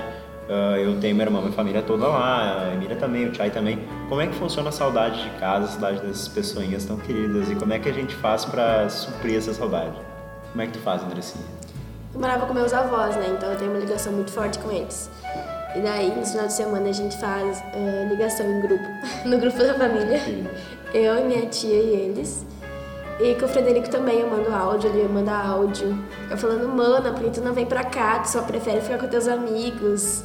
Ah, 0.48 0.78
eu 0.78 0.98
tenho 1.00 1.14
meu 1.14 1.26
irmão, 1.26 1.40
minha 1.42 1.52
família 1.52 1.82
toda 1.82 2.06
lá, 2.06 2.68
a 2.68 2.74
Emília 2.74 2.96
também, 2.96 3.28
o 3.28 3.34
Chai 3.34 3.50
também. 3.50 3.78
Como 4.08 4.20
é 4.20 4.26
que 4.26 4.34
funciona 4.34 4.68
a 4.68 4.72
saudade 4.72 5.22
de 5.22 5.30
casa, 5.38 5.66
a 5.66 5.68
saudade 5.68 6.00
dessas 6.00 6.28
pessoinhas 6.28 6.84
tão 6.84 6.96
queridas 6.96 7.50
e 7.50 7.54
como 7.54 7.72
é 7.72 7.78
que 7.78 7.88
a 7.88 7.92
gente 7.92 8.14
faz 8.16 8.44
pra 8.44 8.88
suprir 8.88 9.38
essa 9.38 9.54
saudade? 9.54 9.96
Como 10.50 10.62
é 10.62 10.66
que 10.66 10.72
tu 10.72 10.78
faz, 10.80 11.02
Andressinha? 11.02 11.44
Eu 12.12 12.20
morava 12.20 12.44
com 12.44 12.52
meus 12.52 12.72
avós, 12.74 13.16
né? 13.16 13.34
Então 13.36 13.50
eu 13.50 13.56
tenho 13.56 13.70
uma 13.70 13.80
ligação 13.80 14.12
muito 14.12 14.30
forte 14.30 14.58
com 14.58 14.70
eles. 14.70 15.10
E 15.74 15.80
daí, 15.80 16.14
no 16.14 16.26
final 16.26 16.46
de 16.46 16.52
semana, 16.52 16.90
a 16.90 16.92
gente 16.92 17.16
faz 17.18 17.64
eh, 17.72 18.06
ligação 18.10 18.44
em 18.44 18.60
grupo, 18.60 18.84
no 19.24 19.38
grupo 19.38 19.56
da 19.56 19.74
família. 19.74 20.20
Eu 20.92 21.18
e 21.18 21.24
minha 21.24 21.46
tia 21.46 21.74
e 21.74 21.94
eles. 21.94 22.44
E 23.18 23.34
com 23.36 23.46
o 23.46 23.48
Frederico 23.48 23.88
também 23.88 24.20
eu 24.20 24.28
mando 24.28 24.54
áudio, 24.54 24.90
ele 24.90 25.08
manda 25.08 25.32
áudio. 25.32 25.96
Eu 26.30 26.36
falando, 26.36 26.68
mana, 26.68 27.12
por 27.12 27.22
que 27.22 27.30
tu 27.30 27.40
não 27.40 27.54
vem 27.54 27.64
pra 27.64 27.84
cá? 27.84 28.18
Tu 28.18 28.28
só 28.28 28.42
prefere 28.42 28.82
ficar 28.82 28.98
com 28.98 29.06
teus 29.06 29.26
amigos. 29.26 30.22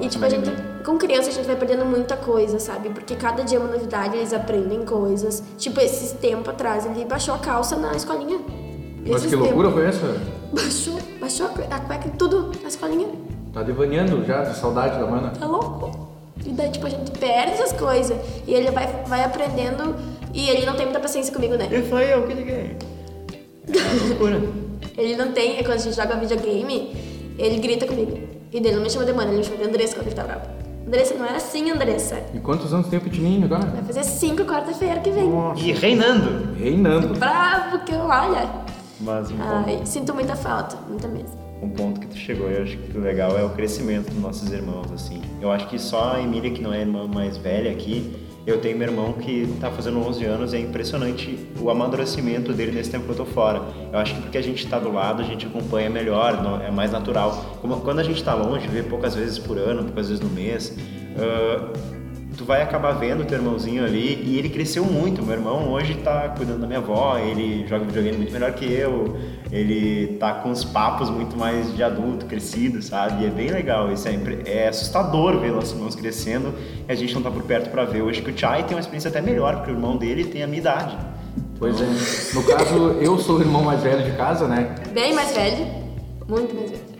E 0.00 0.08
tipo, 0.08 0.24
a 0.24 0.28
gente, 0.28 0.50
com 0.84 0.96
criança 0.96 1.28
a 1.28 1.32
gente 1.32 1.46
vai 1.46 1.56
perdendo 1.56 1.84
muita 1.84 2.16
coisa, 2.16 2.58
sabe? 2.58 2.88
Porque 2.90 3.14
cada 3.14 3.42
dia 3.44 3.58
é 3.58 3.60
uma 3.60 3.70
novidade, 3.70 4.16
eles 4.16 4.32
aprendem 4.32 4.84
coisas. 4.84 5.42
Tipo, 5.58 5.80
esses 5.80 6.12
tempo 6.12 6.48
atrás 6.50 6.86
ele 6.86 7.04
baixou 7.04 7.34
a 7.34 7.38
calça 7.38 7.76
na 7.76 7.94
escolinha. 7.94 8.38
Mas 9.06 9.16
Esses 9.16 9.30
que 9.30 9.36
loucura 9.36 9.70
foi 9.70 9.86
essa? 9.86 10.16
Baixou, 10.52 10.98
baixou 11.20 11.46
a 11.46 11.48
cue- 11.50 11.66
a 11.70 11.80
cueca 11.80 12.08
tudo 12.18 12.52
na 12.62 12.68
escolinha. 12.68 13.08
Tá 13.52 13.62
devaneando 13.62 14.24
já 14.24 14.42
de 14.42 14.56
saudade 14.56 14.98
da 14.98 15.06
mana. 15.06 15.30
Tá 15.30 15.46
louco? 15.46 16.08
E 16.44 16.50
daí, 16.50 16.70
tipo, 16.70 16.86
a 16.86 16.90
gente 16.90 17.10
perde 17.12 17.52
essas 17.52 17.72
coisas. 17.72 18.16
E 18.46 18.54
ele 18.54 18.70
vai, 18.70 18.86
vai 19.06 19.22
aprendendo. 19.24 19.94
E 20.32 20.48
ele 20.48 20.64
não 20.64 20.74
tem 20.74 20.86
muita 20.86 21.00
paciência 21.00 21.32
comigo, 21.34 21.54
né? 21.54 21.68
E 21.70 21.82
foi 21.82 22.12
eu 22.12 22.26
que 22.26 22.32
liguei. 22.34 22.76
É 23.68 24.06
loucura. 24.08 24.40
Ele 24.96 25.16
não 25.16 25.32
tem. 25.32 25.56
Quando 25.62 25.72
a 25.72 25.76
gente 25.76 25.94
joga 25.94 26.16
videogame, 26.16 26.96
ele 27.38 27.58
grita 27.58 27.86
comigo. 27.86 28.18
E 28.52 28.60
dele 28.60 28.76
não 28.76 28.82
me 28.82 28.90
chama 28.90 29.06
de 29.06 29.12
mano, 29.12 29.30
ele 29.30 29.38
me 29.38 29.44
chama 29.44 29.56
de 29.56 29.64
Andressa 29.64 29.94
quando 29.94 30.06
ele 30.08 30.14
tá 30.16 30.24
bravo. 30.24 30.42
Andressa, 30.86 31.14
não 31.14 31.24
era 31.24 31.36
assim, 31.36 31.70
Andressa. 31.70 32.22
E 32.34 32.38
quantos 32.38 32.72
anos 32.74 32.86
tem 32.88 32.98
o 32.98 33.02
Pitininho 33.02 33.44
agora? 33.46 33.64
Vai 33.64 33.82
fazer 33.82 34.04
cinco 34.04 34.44
quarta-feira 34.44 35.00
que 35.00 35.10
vem. 35.10 35.30
E 35.56 35.72
reinando. 35.72 36.52
Reinando. 36.54 37.14
Bravo 37.18 37.78
que 37.80 37.92
eu 37.92 38.00
olha. 38.00 38.50
Mas 39.00 39.30
um 39.30 39.36
ponto, 39.36 39.68
Ai, 39.68 39.80
sinto 39.84 40.14
muita 40.14 40.36
falta, 40.36 40.76
muita 40.88 41.08
mesmo. 41.08 41.30
um 41.62 41.68
ponto 41.70 41.98
que 42.00 42.06
tu 42.06 42.16
chegou, 42.16 42.48
eu 42.48 42.62
acho 42.62 42.76
que 42.76 42.96
o 42.96 43.00
legal 43.00 43.36
é 43.38 43.42
o 43.42 43.50
crescimento 43.50 44.10
dos 44.12 44.20
nossos 44.20 44.52
irmãos, 44.52 44.92
assim. 44.92 45.20
Eu 45.40 45.50
acho 45.50 45.66
que 45.68 45.78
só 45.78 46.14
a 46.14 46.20
Emília, 46.20 46.50
que 46.52 46.60
não 46.62 46.72
é 46.72 46.78
a 46.78 46.80
irmã 46.82 47.08
mais 47.08 47.36
velha 47.36 47.70
aqui, 47.70 48.14
eu 48.46 48.60
tenho 48.60 48.76
meu 48.76 48.88
irmão 48.88 49.12
que 49.12 49.46
tá 49.60 49.70
fazendo 49.70 49.98
11 50.00 50.24
anos 50.24 50.52
e 50.52 50.56
é 50.56 50.60
impressionante 50.60 51.38
o 51.60 51.70
amadurecimento 51.70 52.52
dele 52.52 52.72
nesse 52.72 52.90
tempo 52.90 53.04
que 53.04 53.10
eu 53.12 53.16
tô 53.16 53.24
fora. 53.24 53.62
Eu 53.92 53.98
acho 53.98 54.14
que 54.16 54.22
porque 54.22 54.38
a 54.38 54.42
gente 54.42 54.66
tá 54.66 54.78
do 54.78 54.92
lado, 54.92 55.22
a 55.22 55.24
gente 55.24 55.46
acompanha 55.46 55.88
melhor, 55.88 56.60
é 56.66 56.70
mais 56.70 56.90
natural. 56.90 57.58
Como- 57.60 57.80
quando 57.80 58.00
a 58.00 58.02
gente 58.02 58.22
tá 58.22 58.34
longe, 58.34 58.66
vê 58.66 58.82
poucas 58.82 59.14
vezes 59.14 59.38
por 59.38 59.56
ano, 59.58 59.84
poucas 59.84 60.08
vezes 60.08 60.20
no 60.22 60.28
mês, 60.30 60.76
ah, 61.18 61.72
tu 62.36 62.44
vai 62.44 62.62
acabar 62.62 62.92
vendo 62.92 63.24
teu 63.24 63.38
irmãozinho 63.38 63.84
ali 63.84 64.22
e 64.24 64.38
ele 64.38 64.48
cresceu 64.48 64.84
muito. 64.84 65.22
Meu 65.22 65.34
irmão 65.34 65.70
hoje 65.70 65.94
tá 65.94 66.28
cuidando 66.36 66.60
da 66.60 66.66
minha 66.66 66.78
avó, 66.78 67.18
ele 67.18 67.66
joga 67.66 67.84
videogame 67.84 68.16
muito 68.16 68.32
melhor 68.32 68.52
que 68.52 68.64
eu, 68.64 69.16
ele 69.50 70.16
tá 70.18 70.34
com 70.34 70.50
os 70.50 70.64
papos 70.64 71.10
muito 71.10 71.36
mais 71.36 71.74
de 71.74 71.82
adulto, 71.82 72.26
crescido, 72.26 72.82
sabe? 72.82 73.24
E 73.24 73.26
é 73.26 73.30
bem 73.30 73.50
legal, 73.50 73.92
isso 73.92 74.08
é, 74.08 74.16
é 74.46 74.68
assustador 74.68 75.38
ver 75.38 75.52
nossos 75.52 75.72
irmãos 75.72 75.94
crescendo 75.94 76.54
e 76.88 76.92
a 76.92 76.94
gente 76.94 77.14
não 77.14 77.22
tá 77.22 77.30
por 77.30 77.42
perto 77.42 77.70
pra 77.70 77.84
ver. 77.84 78.02
Hoje 78.02 78.22
que 78.22 78.30
o 78.30 78.38
Chai 78.38 78.64
tem 78.64 78.76
uma 78.76 78.80
experiência 78.80 79.08
até 79.08 79.20
melhor, 79.20 79.56
porque 79.56 79.70
o 79.70 79.74
irmão 79.74 79.96
dele 79.96 80.24
tem 80.24 80.42
a 80.42 80.46
minha 80.46 80.60
idade. 80.60 80.96
Pois 81.58 81.80
é. 81.80 82.34
No 82.34 82.42
caso, 82.44 82.74
eu 83.00 83.18
sou 83.18 83.38
o 83.38 83.40
irmão 83.40 83.62
mais 83.62 83.80
velho 83.82 84.02
de 84.02 84.16
casa, 84.16 84.48
né? 84.48 84.74
Bem 84.92 85.14
mais 85.14 85.32
velho. 85.32 85.66
Muito 86.28 86.54
mais 86.54 86.70
velho. 86.70 86.91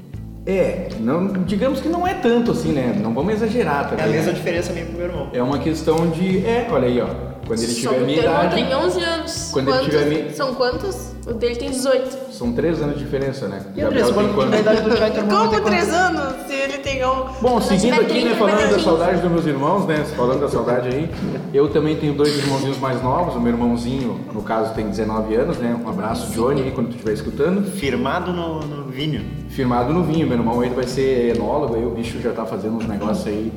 É, 0.44 0.88
não, 0.98 1.28
digamos 1.44 1.81
que 1.81 1.88
não 1.88 2.07
é 2.07 2.14
tanto 2.14 2.50
assim, 2.50 2.72
né? 2.72 2.98
Não 3.00 3.14
vamos 3.14 3.35
exagerar 3.35 3.85
É 3.87 3.88
também. 3.90 4.05
a 4.05 4.09
mesma 4.09 4.33
né? 4.33 4.38
diferença 4.38 4.72
minha 4.72 4.85
pro 4.87 4.96
meu 4.96 5.07
irmão. 5.07 5.28
É 5.33 5.42
uma 5.42 5.59
questão 5.59 6.11
de. 6.11 6.44
É, 6.44 6.66
olha 6.70 6.88
aí, 6.88 7.00
ó. 7.00 7.07
Quando 7.46 7.62
ele 7.62 7.74
tiver 7.74 7.88
a 7.96 8.00
minha 8.00 8.20
teu 8.22 8.31
irmão 8.31 8.44
idade. 8.46 8.55
tem 8.64 8.74
11 8.74 9.05
anos. 9.05 9.50
Quando 9.52 9.68
ele 9.68 9.78
quantos? 9.78 9.94
tiver 9.94 10.24
mi- 10.24 10.31
São 10.35 10.55
quantos? 10.55 11.12
O 11.24 11.32
dele 11.35 11.54
tem 11.54 11.70
18. 11.70 12.32
São 12.32 12.52
três 12.52 12.82
anos 12.82 12.98
de 12.98 13.04
diferença, 13.04 13.46
né? 13.46 13.64
E 13.76 13.80
Andressa, 13.80 14.12
quando 14.12 14.35
quanto? 14.35 14.50
na 14.50 14.58
idade 14.58 14.80
do 14.82 14.90
Como 15.28 15.61
três 15.61 15.85
quantos? 15.85 15.94
anos? 15.94 16.46
Se 16.48 16.52
ele 16.52 16.78
tem 16.78 17.06
um. 17.06 17.24
Bom, 17.40 17.61
seguindo 17.61 17.94
aqui, 17.94 18.06
30, 18.06 18.28
né, 18.28 18.35
falando 18.35 18.56
da 18.56 18.68
15. 18.68 18.80
saudade 18.82 19.20
dos 19.20 19.30
meus 19.30 19.46
irmãos, 19.46 19.87
né, 19.87 20.04
falando 20.16 20.40
da 20.40 20.48
saudade 20.48 20.88
aí, 20.88 21.08
eu 21.54 21.68
também 21.68 21.94
tenho 21.96 22.14
dois 22.14 22.37
irmãozinhos 22.37 22.78
mais 22.78 23.00
novos, 23.00 23.37
o 23.37 23.40
meu 23.40 23.52
irmãozinho, 23.52 24.18
no 24.32 24.42
caso, 24.42 24.74
tem 24.74 24.88
19 24.88 25.35
anos, 25.37 25.58
né, 25.58 25.78
um 25.85 25.88
abraço, 25.88 26.32
Johnny, 26.32 26.62
aí, 26.62 26.70
quando 26.72 26.88
tu 26.88 26.92
estiver 26.96 27.12
escutando, 27.12 27.70
Firmado 27.70 28.32
no, 28.32 28.61
no 28.61 28.90
vinho. 28.90 29.24
firmado 29.48 29.92
no 29.92 30.02
vinho, 30.02 30.26
meu 30.26 30.38
irmão, 30.38 30.64
ele 30.64 30.74
vai 30.74 30.87
ser 30.88 31.37
enólogo, 31.37 31.76
aí 31.76 31.85
o 31.87 31.90
bicho 31.90 32.20
já 32.20 32.32
tá 32.32 32.44
fazendo 32.44 32.76
uns 32.78 32.87
negócios 32.88 33.28
aí, 33.28 33.52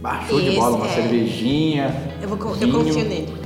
baixou 0.00 0.40
de 0.40 0.50
bola, 0.50 0.76
uma 0.76 0.86
é. 0.86 0.90
cervejinha, 0.90 1.94
Eu, 2.20 2.28
vou, 2.28 2.38
eu 2.50 2.54
vinho. 2.54 2.72
nele, 2.72 2.84
confio 2.84 3.04
nele. 3.08 3.41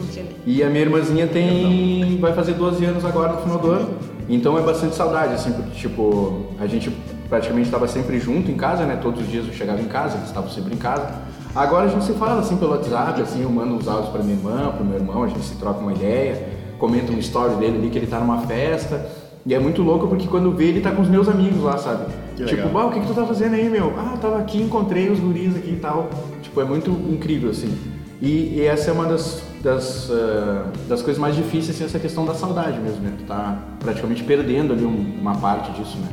E 0.47 0.63
a 0.63 0.71
minha 0.71 0.83
irmãzinha 0.83 1.27
tem. 1.27 2.19
vai 2.21 2.33
fazer 2.33 2.55
12 2.55 2.85
anos 2.85 3.05
agora 3.05 3.33
no 3.33 3.43
final 3.43 3.59
do 3.59 3.71
ano. 3.71 3.89
Então 4.29 4.57
é 4.57 4.63
bastante 4.63 4.95
saudade, 4.95 5.35
assim, 5.35 5.53
porque, 5.53 5.71
tipo, 5.73 6.47
a 6.59 6.67
gente 6.67 6.91
praticamente 7.29 7.67
estava 7.67 7.89
sempre 7.89 8.19
junto 8.21 8.51
em 8.51 8.57
casa, 8.57 8.85
né? 8.85 8.97
Todos 9.01 9.21
os 9.23 9.29
dias 9.29 9.47
eu 9.47 9.53
chegava 9.53 9.81
em 9.81 9.87
casa, 9.87 10.17
eles 10.17 10.29
estavam 10.29 10.49
sempre 10.49 10.75
em 10.75 10.79
casa. 10.79 11.13
Agora 11.55 11.87
a 11.87 11.89
gente 11.89 12.05
se 12.05 12.13
fala, 12.13 12.41
assim, 12.41 12.57
pelo 12.57 12.73
WhatsApp, 12.73 13.21
assim, 13.21 13.43
eu 13.43 13.51
mando 13.51 13.77
os 13.77 13.89
áudios 13.89 14.11
pra 14.11 14.23
minha 14.23 14.37
irmã, 14.37 14.73
pro 14.77 14.85
meu 14.85 14.97
irmão, 14.99 15.25
a 15.25 15.29
gente 15.29 15.41
se 15.41 15.57
troca 15.57 15.81
uma 15.81 15.93
ideia, 15.93 16.49
comenta 16.79 17.13
um 17.13 17.19
story 17.19 17.55
dele 17.57 17.79
ali 17.79 17.91
que 17.91 17.99
ele 17.99 18.07
tá 18.07 18.21
numa 18.21 18.39
festa. 18.43 19.05
E 19.45 19.55
é 19.55 19.59
muito 19.61 19.81
louco 19.83 20.09
porque 20.09 20.27
quando 20.27 20.51
vê 20.53 20.67
ele 20.67 20.81
tá 20.81 20.91
com 20.91 21.03
os 21.03 21.09
meus 21.09 21.29
amigos 21.29 21.63
lá, 21.63 21.79
sabe? 21.79 22.07
Que 22.37 22.45
tipo, 22.45 22.69
bah, 22.69 22.87
o 22.87 22.91
que, 22.91 23.01
que 23.01 23.07
tu 23.07 23.15
tá 23.15 23.25
fazendo 23.25 23.55
aí, 23.55 23.69
meu? 23.69 23.95
Ah, 23.97 24.17
tava 24.21 24.39
aqui, 24.39 24.61
encontrei 24.61 25.09
os 25.09 25.21
guris 25.21 25.57
aqui 25.57 25.71
e 25.71 25.77
tal. 25.77 26.11
Tipo, 26.43 26.61
é 26.61 26.65
muito 26.65 26.91
incrível, 26.91 27.51
assim. 27.51 27.73
E, 28.21 28.57
e 28.57 28.63
essa 28.63 28.91
é 28.91 28.93
uma 28.93 29.05
das, 29.05 29.43
das, 29.62 30.09
ah, 30.11 30.66
das 30.88 31.03
coisas 31.03 31.21
mais 31.21 31.35
difíceis, 31.35 31.77
assim, 31.77 31.85
essa 31.85 31.99
questão 31.99 32.25
da 32.25 32.35
saudade 32.35 32.79
mesmo, 32.79 33.01
né? 33.03 33.12
Tu 33.19 33.25
tá 33.25 33.59
praticamente 33.81 34.23
perdendo 34.25 34.73
ali 34.73 34.85
um- 34.85 35.19
uma 35.21 35.35
parte 35.37 35.73
disso, 35.73 35.97
né? 35.99 36.09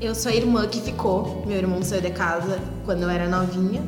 Eu 0.00 0.14
sou 0.14 0.30
a 0.30 0.34
irmã 0.34 0.66
que 0.66 0.80
ficou. 0.80 1.42
Meu 1.46 1.56
irmão 1.56 1.82
saiu 1.82 2.02
de 2.02 2.10
casa 2.10 2.58
quando 2.84 3.02
eu 3.02 3.08
era 3.10 3.26
novinha. 3.28 3.82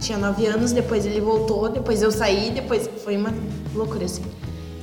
Tinha 0.00 0.18
nove 0.18 0.44
anos, 0.46 0.72
depois 0.72 1.06
ele 1.06 1.20
voltou, 1.20 1.68
depois 1.70 2.02
eu 2.02 2.10
saí, 2.10 2.50
depois 2.50 2.90
foi 3.02 3.16
uma 3.16 3.32
loucura 3.74 4.04
assim. 4.04 4.22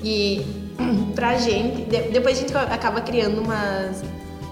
E 0.04 0.42
pra 1.14 1.38
gente, 1.38 1.84
de- 1.84 2.10
depois 2.12 2.38
a 2.38 2.42
gente 2.42 2.56
acaba 2.58 3.02
criando 3.02 3.42
uma 3.42 3.90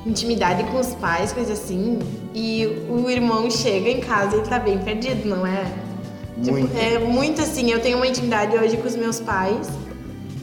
intimidade 0.05 0.63
com 0.65 0.79
os 0.79 0.93
pais, 0.95 1.31
coisa 1.33 1.53
assim. 1.53 1.97
E 2.35 2.67
o 2.89 3.09
irmão 3.09 3.49
chega 3.49 3.89
em 3.89 3.99
casa 3.99 4.37
e 4.37 4.41
tá 4.41 4.59
bem 4.59 4.77
perdido, 4.77 5.27
não 5.27 5.47
é? 5.47 5.65
Tipo, 6.43 6.51
Muito. 6.51 6.77
é 6.77 6.99
muito 6.99 7.41
assim, 7.41 7.69
eu 7.71 7.79
tenho 7.79 7.97
uma 7.97 8.07
intimidade 8.07 8.55
hoje 8.55 8.77
com 8.77 8.87
os 8.87 8.95
meus 8.95 9.19
pais 9.19 9.69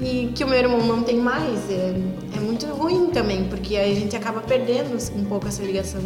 e 0.00 0.30
que 0.34 0.44
o 0.44 0.48
meu 0.48 0.58
irmão 0.58 0.86
não 0.86 1.02
tem 1.02 1.16
mais. 1.16 1.70
É, 1.70 1.94
é 2.36 2.40
muito 2.40 2.66
ruim 2.66 3.06
também, 3.06 3.44
porque 3.44 3.76
a 3.76 3.86
gente 3.94 4.14
acaba 4.14 4.40
perdendo 4.40 4.96
um 5.16 5.24
pouco 5.24 5.48
essa 5.48 5.62
ligação. 5.62 6.00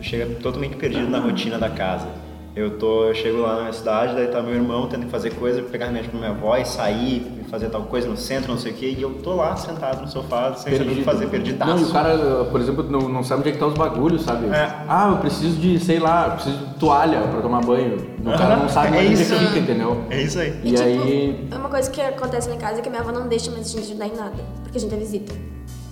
Chega 0.00 0.26
totalmente 0.36 0.76
perdido 0.76 1.08
na 1.08 1.20
rotina 1.20 1.58
da 1.58 1.70
casa. 1.70 2.08
Eu 2.54 2.78
tô, 2.78 3.04
eu 3.04 3.14
chego 3.14 3.42
lá 3.42 3.54
na 3.54 3.60
minha 3.62 3.72
cidade, 3.72 4.14
daí 4.14 4.28
tá 4.28 4.42
meu 4.42 4.54
irmão 4.54 4.88
tendo 4.88 5.04
que 5.04 5.10
fazer 5.10 5.34
coisa, 5.34 5.62
pegar 5.62 5.86
remédio 5.86 6.10
pra 6.10 6.18
minha 6.18 6.32
avó 6.32 6.56
e 6.56 6.64
sair, 6.64 7.26
fazer 7.50 7.68
tal 7.70 7.82
coisa 7.82 8.08
no 8.08 8.16
centro, 8.16 8.50
não 8.52 8.58
sei 8.58 8.72
o 8.72 8.74
quê, 8.74 8.94
e 8.98 9.02
eu 9.02 9.14
tô 9.22 9.34
lá 9.34 9.54
sentado 9.56 10.02
no 10.02 10.08
sofá, 10.08 10.54
sem 10.54 10.76
saber 10.76 10.90
o 10.90 10.94
que 10.96 11.02
fazer, 11.04 11.28
perdidaço. 11.28 11.70
Não, 11.74 11.80
e 11.80 11.84
o 11.84 11.92
cara, 11.92 12.44
por 12.50 12.60
exemplo, 12.60 12.84
não, 12.90 13.08
não 13.08 13.22
sabe 13.22 13.40
onde 13.40 13.50
é 13.50 13.52
que 13.52 13.58
tá 13.58 13.66
os 13.66 13.74
bagulhos, 13.74 14.22
sabe? 14.22 14.46
É. 14.46 14.84
Ah, 14.88 15.08
eu 15.12 15.18
preciso 15.18 15.56
de, 15.58 15.78
sei 15.78 15.98
lá, 15.98 16.26
eu 16.26 16.32
preciso 16.32 16.56
de 16.58 16.74
toalha 16.74 17.20
pra 17.22 17.40
tomar 17.40 17.60
banho. 17.64 17.96
O 18.20 18.38
cara 18.38 18.56
não 18.56 18.68
sabe 18.68 18.96
É 18.96 19.00
onde 19.00 19.08
é 19.08 19.12
isso. 19.12 19.34
fica, 19.36 19.58
entendeu? 19.58 20.04
É 20.10 20.22
isso 20.22 20.38
aí. 20.38 20.60
E 20.64 20.70
tipo, 20.72 20.82
aí- 20.82 21.48
é 21.50 21.54
uma 21.56 21.68
coisa 21.68 21.90
que 21.90 22.00
acontece 22.00 22.48
lá 22.48 22.54
em 22.54 22.58
casa 22.58 22.78
é 22.78 22.82
que 22.82 22.88
a 22.88 22.90
minha 22.90 23.02
avó 23.02 23.12
não 23.12 23.28
deixa 23.28 23.50
mais 23.50 23.66
a 23.66 23.68
gente 23.68 23.84
ajudar 23.90 24.06
em 24.06 24.16
nada, 24.16 24.34
porque 24.62 24.78
a 24.78 24.80
gente 24.80 24.94
é 24.94 24.98
visita. 24.98 25.32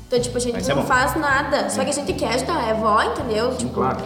Então, 0.07 0.21
tipo, 0.21 0.37
a 0.37 0.41
gente 0.41 0.55
Mas 0.55 0.69
é 0.69 0.75
não 0.75 0.83
bom. 0.83 0.89
faz 0.89 1.17
nada, 1.17 1.71
só 1.71 1.83
que 1.83 1.91
a 1.91 1.93
gente 1.93 2.13
quer 2.13 2.35
ajudar, 2.35 2.69
é 2.69 2.73
avó, 2.73 3.03
entendeu? 3.03 3.55
Tipo, 3.57 3.73
claro. 3.75 3.99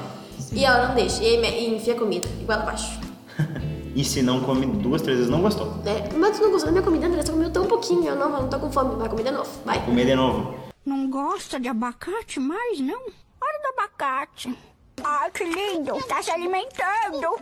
E 0.53 0.65
ela 0.65 0.89
não 0.89 0.95
deixa, 0.95 1.23
e, 1.23 1.37
e 1.45 1.77
enfia 1.77 1.95
comida, 1.95 2.27
igual 2.41 2.61
abaixo. 2.61 2.99
E 3.97 4.05
se 4.05 4.23
não 4.23 4.39
come 4.41 4.65
duas, 4.65 5.03
três 5.03 5.17
vezes, 5.19 5.33
não 5.33 5.41
gostou. 5.43 5.75
É, 5.85 6.15
mas 6.17 6.37
tu 6.39 6.45
não 6.45 6.53
gostou 6.53 6.67
da 6.67 6.73
minha 6.73 6.85
comida, 6.85 7.07
André? 7.09 7.21
Tão 7.25 7.35
pouquinho. 7.79 8.09
Eu 8.09 8.17
não, 8.17 8.27
eu 8.27 8.43
não 8.43 8.49
tô 8.49 8.59
com 8.59 8.71
fome. 8.71 8.97
Vai 8.97 9.09
comer 9.09 9.25
de 9.25 9.31
novo. 9.31 9.51
Vai. 9.65 9.85
Comer 9.85 10.07
de 10.07 10.15
novo. 10.15 10.55
Não 10.85 11.09
gosta 11.09 11.61
de 11.61 11.69
abacate 11.69 12.41
mais, 12.41 12.81
não? 12.81 13.01
Olha 13.01 13.61
do 13.63 13.79
abacate. 13.79 14.57
Ai, 15.05 15.31
que 15.31 15.45
lindo. 15.45 15.93
Tá 16.09 16.21
se 16.23 16.31
alimentando. 16.31 17.37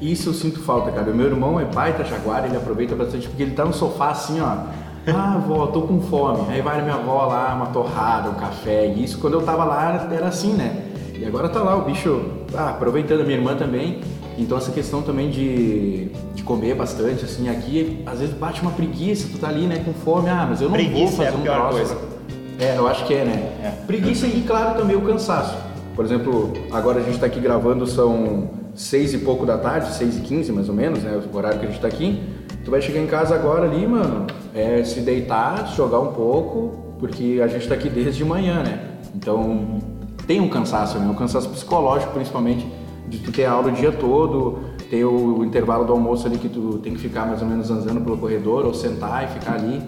Isso 0.00 0.28
eu 0.28 0.34
sinto 0.34 0.60
falta, 0.60 0.92
cara. 0.92 1.10
O 1.10 1.14
meu 1.14 1.26
irmão 1.26 1.58
é 1.58 1.64
baita 1.64 2.04
jaguar, 2.04 2.44
ele 2.44 2.56
aproveita 2.56 2.94
bastante, 2.94 3.28
porque 3.28 3.42
ele 3.42 3.54
tá 3.54 3.64
no 3.64 3.72
sofá 3.72 4.10
assim, 4.10 4.40
ó. 4.40 4.66
Ah, 5.08 5.38
vó, 5.38 5.68
tô 5.68 5.82
com 5.82 6.02
fome. 6.02 6.52
Aí 6.52 6.60
vai 6.60 6.82
minha 6.82 6.96
avó 6.96 7.24
lá, 7.26 7.54
uma 7.54 7.66
torrada, 7.66 8.28
um 8.28 8.34
café. 8.34 8.88
E 8.88 9.04
isso 9.04 9.18
quando 9.18 9.34
eu 9.34 9.42
tava 9.42 9.64
lá 9.64 10.08
era 10.12 10.26
assim, 10.26 10.52
né? 10.52 10.92
E 11.14 11.24
agora 11.24 11.48
tá 11.48 11.62
lá 11.62 11.76
o 11.76 11.82
bicho, 11.82 12.30
ah, 12.54 12.70
aproveitando 12.70 13.20
a 13.20 13.24
minha 13.24 13.38
irmã 13.38 13.56
também. 13.56 14.02
Então 14.38 14.58
essa 14.58 14.70
questão 14.70 15.02
também 15.02 15.30
de, 15.30 16.08
de 16.34 16.42
comer 16.42 16.74
bastante, 16.74 17.24
assim, 17.24 17.48
aqui 17.48 18.02
às 18.04 18.20
vezes 18.20 18.34
bate 18.34 18.60
uma 18.60 18.70
preguiça, 18.70 19.28
tu 19.32 19.38
tá 19.38 19.48
ali, 19.48 19.66
né, 19.66 19.82
com 19.84 19.92
fome, 19.92 20.28
ah, 20.28 20.46
mas 20.48 20.60
eu 20.60 20.68
não 20.68 20.74
Preguiça 20.74 21.16
vou 21.16 21.24
é 21.24 21.26
fazer 21.26 21.38
um 21.38 21.42
pior 21.42 21.68
troço. 21.70 21.76
coisa. 21.94 22.16
É, 22.58 22.76
eu 22.76 22.86
acho 22.88 23.04
que 23.06 23.14
é, 23.14 23.24
né? 23.24 23.52
É. 23.62 23.70
Preguiça 23.86 24.26
e, 24.26 24.42
claro, 24.46 24.78
também 24.78 24.96
o 24.96 25.02
cansaço. 25.02 25.56
Por 25.94 26.04
exemplo, 26.04 26.52
agora 26.72 27.00
a 27.00 27.02
gente 27.02 27.18
tá 27.18 27.26
aqui 27.26 27.40
gravando, 27.40 27.86
são 27.86 28.50
seis 28.74 29.12
e 29.14 29.18
pouco 29.18 29.44
da 29.46 29.58
tarde, 29.58 29.94
seis 29.94 30.16
e 30.16 30.20
quinze 30.20 30.52
mais 30.52 30.68
ou 30.68 30.74
menos, 30.74 31.02
né? 31.02 31.20
O 31.32 31.36
horário 31.36 31.58
que 31.58 31.66
a 31.66 31.68
gente 31.68 31.80
tá 31.80 31.88
aqui. 31.88 32.22
Tu 32.64 32.70
vai 32.70 32.80
chegar 32.82 33.00
em 33.00 33.06
casa 33.06 33.34
agora 33.34 33.64
ali, 33.64 33.86
mano, 33.86 34.26
é 34.54 34.82
se 34.84 35.00
deitar, 35.00 35.72
jogar 35.74 36.00
um 36.00 36.12
pouco, 36.12 36.94
porque 36.98 37.40
a 37.42 37.46
gente 37.46 37.68
tá 37.68 37.74
aqui 37.74 37.88
desde 37.88 38.18
de 38.18 38.24
manhã, 38.24 38.62
né? 38.62 38.80
Então 39.14 39.80
tem 40.26 40.40
um 40.40 40.48
cansaço, 40.48 40.98
né? 40.98 41.06
Um 41.06 41.14
cansaço 41.14 41.48
psicológico, 41.48 42.12
principalmente, 42.12 42.66
de 43.08 43.18
tu 43.18 43.32
ter 43.32 43.44
aula 43.44 43.68
o 43.68 43.72
dia 43.72 43.92
todo, 43.92 44.58
ter 44.90 45.04
o, 45.04 45.38
o 45.38 45.44
intervalo 45.44 45.84
do 45.84 45.92
almoço 45.92 46.26
ali 46.26 46.38
que 46.38 46.48
tu 46.48 46.78
tem 46.78 46.94
que 46.94 47.00
ficar 47.00 47.26
mais 47.26 47.42
ou 47.42 47.48
menos 47.48 47.70
andando 47.70 48.00
pelo 48.00 48.18
corredor, 48.18 48.64
ou 48.66 48.74
sentar 48.74 49.24
e 49.24 49.28
ficar 49.28 49.54
ali. 49.54 49.82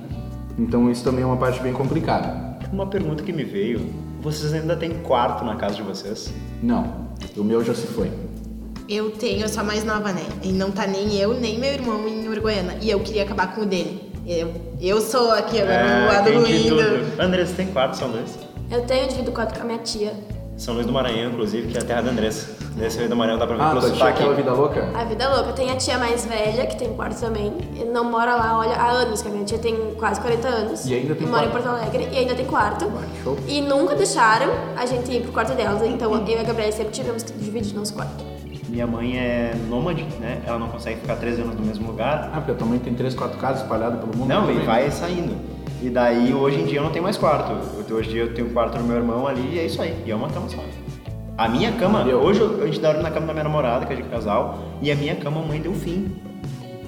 Então 0.58 0.90
isso 0.90 1.04
também 1.04 1.22
é 1.22 1.26
uma 1.26 1.36
parte 1.36 1.60
bem 1.60 1.72
complicada. 1.72 2.58
Uma 2.72 2.86
pergunta 2.86 3.22
que 3.22 3.32
me 3.32 3.44
veio: 3.44 3.80
vocês 4.20 4.52
ainda 4.52 4.76
têm 4.76 4.90
quarto 5.02 5.44
na 5.44 5.56
casa 5.56 5.76
de 5.76 5.82
vocês? 5.82 6.32
Não, 6.62 7.08
o 7.36 7.44
meu 7.44 7.64
já 7.64 7.74
se 7.74 7.86
foi. 7.86 8.10
Eu 8.88 9.10
tenho, 9.10 9.42
eu 9.42 9.48
sou 9.48 9.60
a 9.60 9.64
mais 9.64 9.84
nova, 9.84 10.12
né? 10.12 10.22
E 10.42 10.50
não 10.50 10.70
tá 10.70 10.86
nem 10.86 11.14
eu, 11.16 11.34
nem 11.34 11.58
meu 11.58 11.72
irmão 11.72 12.08
em 12.08 12.26
Uruguaiana. 12.26 12.76
E 12.80 12.90
eu 12.90 12.98
queria 13.00 13.22
acabar 13.22 13.54
com 13.54 13.62
o 13.62 13.66
dele. 13.66 14.10
Eu, 14.26 14.50
eu 14.80 15.00
sou 15.00 15.30
aqui 15.30 15.60
agora 15.60 16.04
o 16.04 16.06
lado 16.06 16.28
É, 16.28 16.36
ruim. 16.36 16.70
André, 17.18 17.44
você 17.44 17.54
tem 17.54 17.66
quarto, 17.68 17.96
São 17.96 18.08
Luís? 18.08 18.38
Eu 18.70 18.82
tenho 18.86 19.08
dividido 19.08 19.32
quarto 19.32 19.56
com 19.56 19.62
a 19.62 19.66
minha 19.66 19.78
tia. 19.78 20.12
São 20.58 20.74
Luís 20.74 20.86
do 20.86 20.92
Maranhão, 20.92 21.30
inclusive, 21.30 21.68
que 21.68 21.78
é 21.78 21.80
a 21.80 21.84
terra 21.84 22.00
da 22.02 22.10
Andressa. 22.10 22.50
Nesse 22.76 22.98
Rio 22.98 23.08
do 23.08 23.14
Maranhão 23.16 23.38
dá 23.38 23.46
pra 23.46 23.56
ver 23.56 23.62
Ah, 23.62 23.68
pelo 23.68 23.78
achou 23.78 23.90
sotaque. 23.92 24.18
aquela 24.18 24.34
vida 24.34 24.52
louca? 24.52 24.90
A 24.92 25.04
vida 25.04 25.28
louca. 25.28 25.52
Tem 25.52 25.70
a 25.70 25.76
tia 25.76 25.96
mais 25.98 26.24
velha, 26.26 26.66
que 26.66 26.76
tem 26.76 26.92
quarto 26.94 27.20
também. 27.20 27.52
Não 27.92 28.02
mora 28.04 28.34
lá, 28.34 28.58
olha, 28.58 28.74
há 28.74 28.90
anos, 28.90 29.22
que 29.22 29.28
a 29.28 29.30
minha 29.30 29.44
tia 29.44 29.58
tem 29.58 29.94
quase 29.96 30.20
40 30.20 30.48
anos. 30.48 30.84
E 30.84 30.94
ainda 30.94 31.14
tem 31.14 31.26
mora 31.28 31.46
em 31.46 31.50
quarto? 31.50 31.64
Porto 31.64 31.80
Alegre 31.80 32.08
e 32.12 32.18
ainda 32.18 32.34
tem 32.34 32.44
quarto. 32.44 32.88
Vai, 32.88 33.04
show. 33.22 33.36
E 33.46 33.60
nunca 33.60 33.94
deixaram 33.94 34.48
a 34.76 34.84
gente 34.84 35.10
ir 35.12 35.22
pro 35.22 35.32
quarto 35.32 35.54
delas. 35.54 35.80
Então 35.82 36.12
eu 36.12 36.26
e 36.26 36.38
a 36.38 36.42
Gabriela 36.42 36.72
sempre 36.72 36.92
tivemos 36.92 37.22
que 37.22 37.32
dividir 37.32 37.74
nosso 37.76 37.94
quarto. 37.94 38.24
Minha 38.68 38.86
mãe 38.86 39.16
é 39.16 39.54
nômade, 39.68 40.02
né? 40.20 40.42
Ela 40.46 40.58
não 40.58 40.68
consegue 40.68 41.00
ficar 41.00 41.16
três 41.16 41.38
anos 41.38 41.54
no 41.54 41.64
mesmo 41.64 41.86
lugar. 41.86 42.30
Ah, 42.32 42.36
porque 42.38 42.50
a 42.50 42.54
tua 42.54 42.66
mãe 42.66 42.78
tem 42.78 42.94
três, 42.94 43.14
quatro 43.14 43.38
casas 43.38 43.62
espalhadas 43.62 43.98
pelo 44.00 44.14
mundo. 44.16 44.28
Não, 44.28 44.50
e 44.50 44.58
vai 44.60 44.90
saindo. 44.90 45.36
E 45.80 45.88
daí, 45.90 46.34
hoje 46.34 46.60
em 46.60 46.64
dia, 46.64 46.78
eu 46.78 46.82
não 46.82 46.90
tenho 46.90 47.04
mais 47.04 47.16
quarto. 47.16 47.52
Eu- 47.88 47.96
Hoje 47.96 48.08
em 48.10 48.12
dia, 48.12 48.22
eu 48.22 48.34
tenho 48.34 48.48
um 48.48 48.52
quarto 48.52 48.76
no 48.78 48.84
meu 48.84 48.96
irmão 48.96 49.26
ali 49.26 49.54
e 49.54 49.58
é 49.58 49.64
isso 49.66 49.80
aí. 49.80 49.94
E 50.04 50.10
é 50.10 50.14
uma 50.14 50.28
cama 50.28 50.48
só. 50.48 50.58
A 51.36 51.48
minha 51.48 51.70
cama, 51.72 52.00
Entendeu? 52.00 52.18
hoje 52.20 52.40
eu- 52.40 52.62
a 52.62 52.66
gente 52.66 52.80
dorme 52.80 53.02
na 53.02 53.10
cama 53.10 53.26
da 53.26 53.32
minha 53.32 53.44
namorada, 53.44 53.86
que 53.86 53.92
é 53.92 53.96
de 53.96 54.02
casal, 54.02 54.58
e 54.82 54.90
a 54.90 54.94
minha 54.96 55.14
cama, 55.14 55.40
a 55.40 55.44
mãe 55.44 55.60
deu 55.60 55.72
fim. 55.72 56.12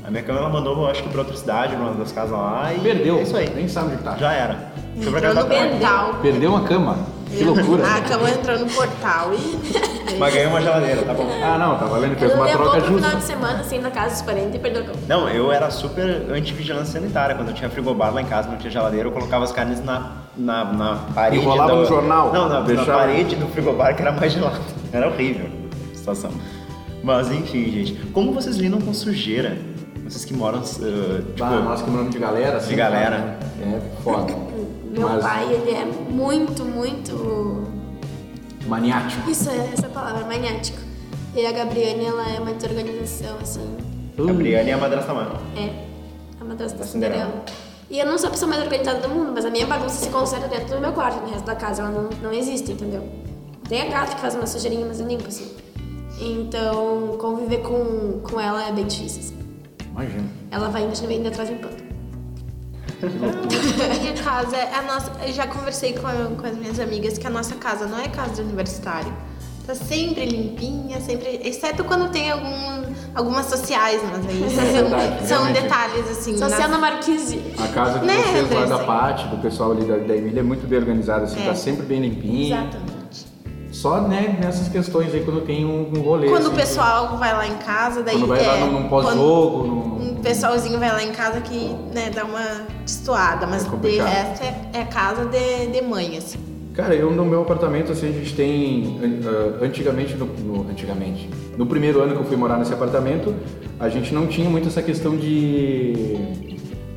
A 0.04 0.10
minha 0.10 0.22
cama, 0.24 0.40
ela 0.40 0.48
mandou, 0.48 0.76
eu 0.76 0.86
acho 0.88 1.02
que 1.04 1.08
pra 1.08 1.20
outra 1.20 1.36
cidade, 1.36 1.76
numa 1.76 1.92
das 1.92 2.10
casas 2.10 2.32
lá, 2.32 2.72
e 2.74 2.80
Perdeu. 2.80 3.18
é 3.18 3.22
isso 3.22 3.36
aí. 3.36 3.48
Nem 3.54 3.68
sabe 3.68 3.92
onde 3.94 4.02
tá. 4.02 4.16
Já 4.16 4.32
era. 4.32 4.72
Foi 5.00 5.12
pra 5.12 5.20
casa 5.20 5.44
da. 5.44 6.12
Perdeu 6.20 6.50
uma 6.50 6.62
cama. 6.62 6.98
Que 7.36 7.44
loucura. 7.44 7.84
A 7.86 8.00
cama 8.02 8.28
entrou 8.30 8.58
no 8.58 8.66
portal 8.66 9.30
e... 9.34 9.60
Mas 10.18 10.34
ganhei 10.34 10.48
uma 10.48 10.60
geladeira, 10.60 11.02
tá 11.02 11.14
bom. 11.14 11.26
Ah, 11.42 11.56
não, 11.56 11.78
tá 11.78 11.84
valendo. 11.86 12.18
Fez 12.18 12.30
Eu 12.30 12.36
uma 12.36 12.48
troca 12.48 12.70
pro 12.80 12.80
final 12.86 12.98
justa. 13.00 13.16
de 13.16 13.22
semana, 13.24 13.60
assim, 13.60 13.78
na 13.78 13.90
casa 13.90 14.14
dos 14.14 14.22
parentes 14.22 14.54
e 14.54 14.58
perdeu 14.58 14.82
a. 14.82 14.86
Não, 15.08 15.28
eu 15.28 15.50
era 15.52 15.70
super 15.70 16.04
anti-vigilância 16.30 17.00
sanitária. 17.00 17.34
Quando 17.36 17.48
eu 17.48 17.54
tinha 17.54 17.70
frigobar 17.70 18.12
lá 18.12 18.20
em 18.20 18.26
casa, 18.26 18.48
não 18.50 18.58
tinha 18.58 18.70
geladeira, 18.70 19.08
eu 19.08 19.12
colocava 19.12 19.44
as 19.44 19.52
carnes 19.52 19.82
na, 19.82 20.12
na, 20.36 20.64
na 20.72 20.94
parede. 21.14 21.42
Enrolava 21.42 21.70
do- 21.72 21.76
no 21.78 21.86
jornal, 21.86 22.32
Não, 22.32 22.48
na, 22.48 22.60
na 22.60 22.66
deixava- 22.66 22.98
parede 22.98 23.36
do 23.36 23.46
frigobar 23.46 23.94
que 23.94 24.02
era 24.02 24.12
mais 24.12 24.32
gelado. 24.32 24.58
Era 24.92 25.06
horrível 25.08 25.46
a 25.92 25.96
situação. 25.96 26.30
Mas 27.02 27.30
enfim, 27.30 27.70
gente. 27.70 27.94
Como 28.12 28.32
vocês 28.32 28.56
lidam 28.56 28.80
com 28.80 28.92
sujeira? 28.92 29.56
Vocês 30.04 30.24
que 30.24 30.34
moram. 30.34 30.58
uh, 30.58 30.62
tipo, 30.62 31.44
Ah, 31.44 31.62
nós 31.64 31.80
que 31.82 31.88
moramos 31.90 32.10
de 32.12 32.18
galera, 32.18 32.56
assim. 32.58 32.70
De 32.70 32.74
galera. 32.74 33.10
cara, 33.16 33.38
É 33.76 33.80
foda. 34.02 34.34
Meu 34.90 35.08
Mas 35.08 35.22
pai, 35.22 35.52
ele 35.52 35.70
é 35.70 35.84
muito, 35.84 36.64
muito. 36.64 37.64
maniático. 38.66 39.30
Isso 39.30 39.48
é 39.48 39.70
essa 39.72 39.88
palavra, 39.88 40.26
maniático. 40.26 40.78
E 41.34 41.46
a 41.46 41.52
Gabriane, 41.52 42.04
ela 42.04 42.28
é 42.28 42.40
uma 42.40 42.52
desorganização, 42.52 43.38
assim. 43.40 43.76
Gabriane 44.18 44.70
e 44.70 44.72
a 44.72 44.76
madrasta 44.78 45.14
mãe. 45.14 45.28
É, 45.56 45.84
a 46.40 46.44
madrasta 46.44 46.76
da 46.76 46.84
Cinderela. 46.84 47.24
Cinderela. 47.24 47.44
E 47.88 47.98
eu 48.00 48.06
não 48.06 48.18
sou 48.18 48.28
a 48.28 48.32
pessoa 48.32 48.48
mais 48.48 48.62
organizada 48.62 49.00
do 49.00 49.08
mundo, 49.08 49.30
mas 49.32 49.44
a 49.44 49.50
minha 49.50 49.66
bagunça 49.66 49.94
se 49.94 50.10
concentra 50.10 50.48
dentro 50.48 50.74
do 50.74 50.80
meu 50.80 50.92
quarto, 50.92 51.20
no 51.22 51.32
resto 51.32 51.46
da 51.46 51.54
casa 51.54 51.82
ela 51.82 51.90
não, 51.90 52.10
não 52.22 52.32
existe, 52.32 52.72
entendeu? 52.72 53.08
Tem 53.68 53.82
a 53.82 53.86
gata 53.86 54.16
que 54.16 54.20
faz 54.20 54.34
uma 54.34 54.46
sujeirinha, 54.46 54.84
mas 54.86 54.98
eu 54.98 55.06
limpo, 55.06 55.28
assim. 55.28 55.56
Então, 56.20 57.16
conviver 57.18 57.58
com, 57.58 58.20
com 58.22 58.40
ela 58.40 58.66
é 58.66 58.72
bem 58.72 58.86
difícil, 58.86 59.20
assim. 59.20 59.38
Imagina. 59.90 60.28
Ela 60.50 60.68
vai 60.68 60.82
indo, 60.82 60.92
a 60.92 60.94
gente 60.94 61.06
vai 61.06 61.16
indo 61.16 61.28
atrás 61.28 61.48
limpando. 61.48 61.79
A 63.90 63.98
minha 64.00 64.12
casa, 64.22 64.56
é 64.56 64.74
a 64.74 64.82
nossa, 64.82 65.10
eu 65.26 65.32
já 65.32 65.46
conversei 65.46 65.94
com, 65.94 66.36
com 66.36 66.46
as 66.46 66.56
minhas 66.56 66.78
amigas 66.78 67.16
que 67.16 67.26
a 67.26 67.30
nossa 67.30 67.54
casa 67.54 67.86
não 67.86 67.98
é 67.98 68.08
casa 68.08 68.34
de 68.34 68.42
universitário. 68.42 69.12
Tá 69.66 69.74
sempre 69.74 70.24
limpinha, 70.26 71.00
sempre. 71.00 71.40
Exceto 71.44 71.84
quando 71.84 72.10
tem 72.10 72.30
algum, 72.30 72.82
algumas 73.14 73.46
sociais, 73.46 74.00
mas 74.10 74.26
aí 74.26 74.42
É 74.42 74.48
são, 74.48 74.64
verdade, 74.72 75.28
são 75.28 75.52
detalhes 75.52 76.10
assim. 76.10 76.34
É 76.42 76.66
na 76.66 76.78
Marquise. 76.78 77.40
A 77.58 77.68
casa 77.68 78.00
de 78.00 78.06
Né, 78.06 78.14
vocês 78.16 78.50
lá 78.50 78.66
da 78.66 78.84
Pati, 78.84 79.28
do 79.28 79.36
pessoal 79.38 79.72
ali 79.72 79.84
da, 79.84 79.96
da 79.96 80.16
Emília, 80.16 80.40
é 80.40 80.42
muito 80.42 80.66
bem 80.66 80.78
organizada, 80.78 81.24
assim, 81.24 81.40
É. 81.40 81.46
tá 81.46 81.54
sempre 81.54 81.86
bem 81.86 82.00
limpinha. 82.00 82.62
Exatamente. 82.62 83.00
Só, 83.70 84.00
né, 84.00 84.36
nessas 84.42 84.68
questões 84.68 85.14
aí, 85.14 85.22
quando 85.24 85.42
tem 85.42 85.64
um, 85.64 85.92
um 85.96 86.00
rolê. 86.02 86.28
Quando 86.28 86.46
o 86.46 86.48
assim, 86.48 86.56
pessoal 86.56 87.16
vai 87.16 87.32
lá 87.32 87.46
em 87.46 87.56
casa, 87.58 88.02
daí. 88.02 88.16
Quando 88.16 88.26
vai 88.26 88.44
lá 88.44 88.56
é, 88.56 88.60
num, 88.60 88.72
num 88.72 88.88
pós-jogo, 88.88 89.66
num... 89.68 89.99
Um 90.20 90.22
pessoalzinho 90.22 90.78
vai 90.78 90.92
lá 90.92 91.02
em 91.02 91.12
casa 91.12 91.40
que 91.40 91.74
né, 91.94 92.10
dá 92.14 92.26
uma 92.26 92.66
destoada, 92.84 93.46
mas 93.46 93.64
É 93.64 93.76
de 93.78 93.96
resto 93.98 94.44
é, 94.44 94.80
é 94.80 94.84
casa 94.84 95.24
de, 95.24 95.68
de 95.68 95.80
mãe, 95.80 96.18
assim. 96.18 96.38
Cara, 96.74 96.94
eu 96.94 97.10
no 97.10 97.24
meu 97.24 97.40
apartamento, 97.40 97.90
assim, 97.90 98.10
a 98.10 98.12
gente 98.12 98.34
tem. 98.34 99.00
ah, 99.24 99.64
antigamente, 99.64 100.14
no, 100.16 100.26
no- 100.26 100.70
antigamente, 100.70 101.30
no 101.56 101.64
primeiro 101.64 102.02
ano 102.02 102.12
que 102.14 102.20
eu 102.20 102.24
fui 102.26 102.36
morar 102.36 102.58
nesse 102.58 102.72
apartamento, 102.72 103.34
a 103.78 103.88
gente 103.88 104.12
não 104.12 104.26
tinha 104.26 104.48
muito 104.50 104.68
essa 104.68 104.82
questão 104.82 105.16
de. 105.16 106.18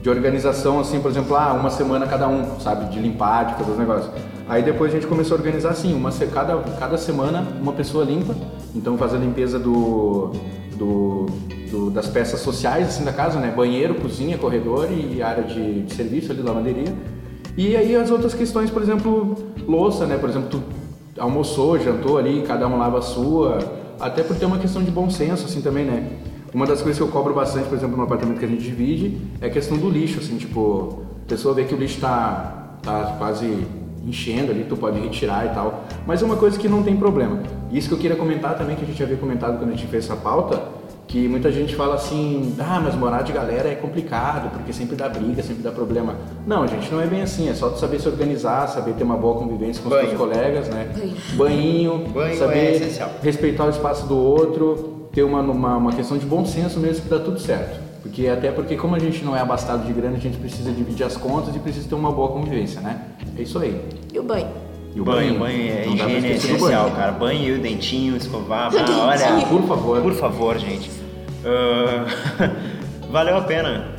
de 0.02 0.10
organização, 0.10 0.82
assim, 0.82 1.00
por 1.00 1.10
exemplo, 1.10 1.34
ah, 1.38 1.54
uma 1.54 1.70
semana 1.70 2.06
cada 2.06 2.28
um, 2.28 2.60
sabe? 2.60 2.92
De 2.92 3.00
limpar, 3.00 3.46
de 3.46 3.54
fazer 3.56 3.72
os 3.72 3.78
negócios. 3.78 4.12
Aí 4.50 4.62
depois 4.62 4.92
a 4.92 4.96
gente 4.96 5.08
começou 5.08 5.38
a 5.38 5.40
organizar 5.40 5.70
assim, 5.70 5.94
uma, 5.94 6.12
cada, 6.12 6.58
cada 6.78 6.98
semana 6.98 7.48
uma 7.62 7.72
pessoa 7.72 8.04
limpa, 8.04 8.36
então 8.76 8.98
faz 8.98 9.14
a 9.14 9.18
limpeza 9.18 9.58
do. 9.58 10.34
do, 10.76 11.26
do- 11.74 11.90
das 11.90 12.08
peças 12.08 12.40
sociais, 12.40 12.88
assim, 12.90 13.04
da 13.04 13.12
casa, 13.12 13.40
né? 13.40 13.52
Banheiro, 13.56 13.96
cozinha, 13.96 14.38
corredor 14.38 14.88
e 14.92 15.24
área 15.24 15.44
de, 15.44 15.82
de 15.82 15.94
serviço 15.94 16.32
ali, 16.32 16.42
lavanderia. 16.44 16.94
E 17.58 17.76
aí 17.76 17.96
as 17.96 18.12
outras 18.12 18.34
questões, 18.36 18.70
por 18.70 18.82
exemplo, 18.84 19.36
louça, 19.68 20.06
né? 20.06 20.18
Por 20.18 20.30
exemplo, 20.30 20.50
tu 20.50 20.62
almoçou, 21.20 21.80
jantou 21.80 22.18
ali, 22.20 22.44
cada 22.48 22.68
um 22.68 22.78
lava 22.78 23.00
a 23.00 23.02
sua, 23.02 23.58
até 24.00 24.22
por 24.22 24.36
ter 24.38 24.46
uma 24.46 24.60
questão 24.60 24.84
de 24.84 24.92
bom 24.92 25.10
senso, 25.10 25.46
assim, 25.46 25.62
também, 25.62 25.84
né? 25.86 26.08
Uma 26.54 26.68
das 26.68 26.82
coisas 26.84 26.98
que 26.98 27.04
eu 27.04 27.08
cobro 27.12 27.34
bastante, 27.34 27.68
por 27.68 27.76
exemplo, 27.76 27.98
no 27.98 28.04
apartamento 28.04 28.38
que 28.38 28.46
a 28.46 28.48
gente 28.48 28.62
divide, 28.64 29.18
é 29.42 29.48
a 29.48 29.50
questão 29.50 29.76
do 29.76 29.90
lixo, 29.90 30.20
assim, 30.20 30.38
tipo, 30.38 31.02
a 31.26 31.28
pessoa 31.28 31.56
vê 31.56 31.64
que 31.64 31.74
o 31.74 31.78
lixo 31.78 32.00
tá, 32.00 32.78
tá 32.84 33.16
quase 33.18 33.66
enchendo 34.06 34.52
ali, 34.52 34.64
tu 34.70 34.76
pode 34.78 35.00
retirar 35.00 35.46
e 35.48 35.50
tal. 35.50 35.86
Mas 36.06 36.22
é 36.22 36.26
uma 36.26 36.36
coisa 36.36 36.60
que 36.60 36.68
não 36.70 36.84
tem 36.84 36.96
problema. 36.96 37.40
Isso 37.72 37.88
que 37.88 37.96
eu 37.96 37.98
queria 37.98 38.16
comentar 38.18 38.56
também, 38.58 38.76
que 38.76 38.84
a 38.84 38.88
gente 38.88 39.02
havia 39.02 39.18
comentado 39.18 39.58
quando 39.58 39.70
a 39.72 39.76
gente 39.76 39.88
fez 39.88 40.06
essa 40.06 40.16
pauta, 40.16 40.62
que 41.14 41.28
muita 41.28 41.52
gente 41.52 41.76
fala 41.76 41.94
assim, 41.94 42.56
ah, 42.58 42.82
mas 42.84 42.96
morar 42.96 43.22
de 43.22 43.32
galera 43.32 43.70
é 43.70 43.76
complicado, 43.76 44.50
porque 44.50 44.74
sempre 44.74 44.96
dá 44.96 45.08
briga, 45.08 45.44
sempre 45.44 45.62
dá 45.62 45.70
problema. 45.72 46.16
Não, 46.48 46.68
gente, 46.68 46.92
não 46.92 47.00
é 47.00 47.06
bem 47.06 47.22
assim, 47.22 47.48
é 47.48 47.54
só 47.54 47.70
tu 47.70 47.78
saber 47.80 48.02
se 48.02 48.10
organizar, 48.10 48.68
saber 48.68 48.94
ter 48.94 49.04
uma 49.04 49.16
boa 49.16 49.36
convivência 49.36 49.84
com 49.84 49.90
os 49.90 49.96
Banho. 49.96 50.08
teus 50.08 50.20
colegas, 50.20 50.68
né? 50.70 50.88
Banho, 51.36 52.00
Banho 52.08 52.36
saber 52.36 52.82
é 52.82 53.10
respeitar 53.22 53.66
o 53.66 53.70
espaço 53.70 54.08
do 54.08 54.18
outro, 54.18 55.08
ter 55.14 55.22
uma, 55.22 55.42
uma, 55.42 55.78
uma 55.78 55.92
questão 55.94 56.18
de 56.18 56.26
bom 56.26 56.44
senso 56.48 56.80
mesmo 56.80 57.04
que 57.04 57.10
dá 57.10 57.20
tudo 57.20 57.40
certo. 57.40 57.80
Porque 58.02 58.28
até 58.28 58.52
porque 58.52 58.76
como 58.76 58.96
a 58.96 59.00
gente 59.00 59.24
não 59.24 59.38
é 59.38 59.40
abastado 59.40 59.86
de 59.86 59.94
grana, 59.94 60.18
a 60.18 60.20
gente 60.20 60.38
precisa 60.40 60.72
dividir 60.72 61.06
as 61.06 61.16
contas 61.16 61.56
e 61.56 61.60
precisa 61.60 61.88
ter 61.88 61.94
uma 61.94 62.12
boa 62.12 62.30
convivência, 62.30 62.82
né? 62.82 63.00
É 63.38 63.44
isso 63.44 63.60
aí. 63.60 63.80
E 64.12 64.18
o 64.18 64.24
banho. 64.24 64.48
E 64.96 65.00
o 65.00 65.04
Banho, 65.04 65.40
banho 65.40 65.72
é 65.72 65.86
Não 65.86 65.96
dá 65.96 66.04
pra 66.06 66.14
higiene 66.14 66.36
essencial, 66.36 66.84
banho. 66.86 66.96
cara. 66.96 67.12
Banho, 67.12 67.60
dentinho, 67.60 68.18
escovar. 68.18 68.72
Ah, 68.78 69.08
olha, 69.10 69.46
Por 69.46 69.62
favor. 69.68 70.02
Por 70.02 70.14
favor, 70.14 70.58
gente. 70.58 71.03
Ah, 71.46 72.50
valeu 73.10 73.38
a 73.38 73.42
pena. 73.42 73.94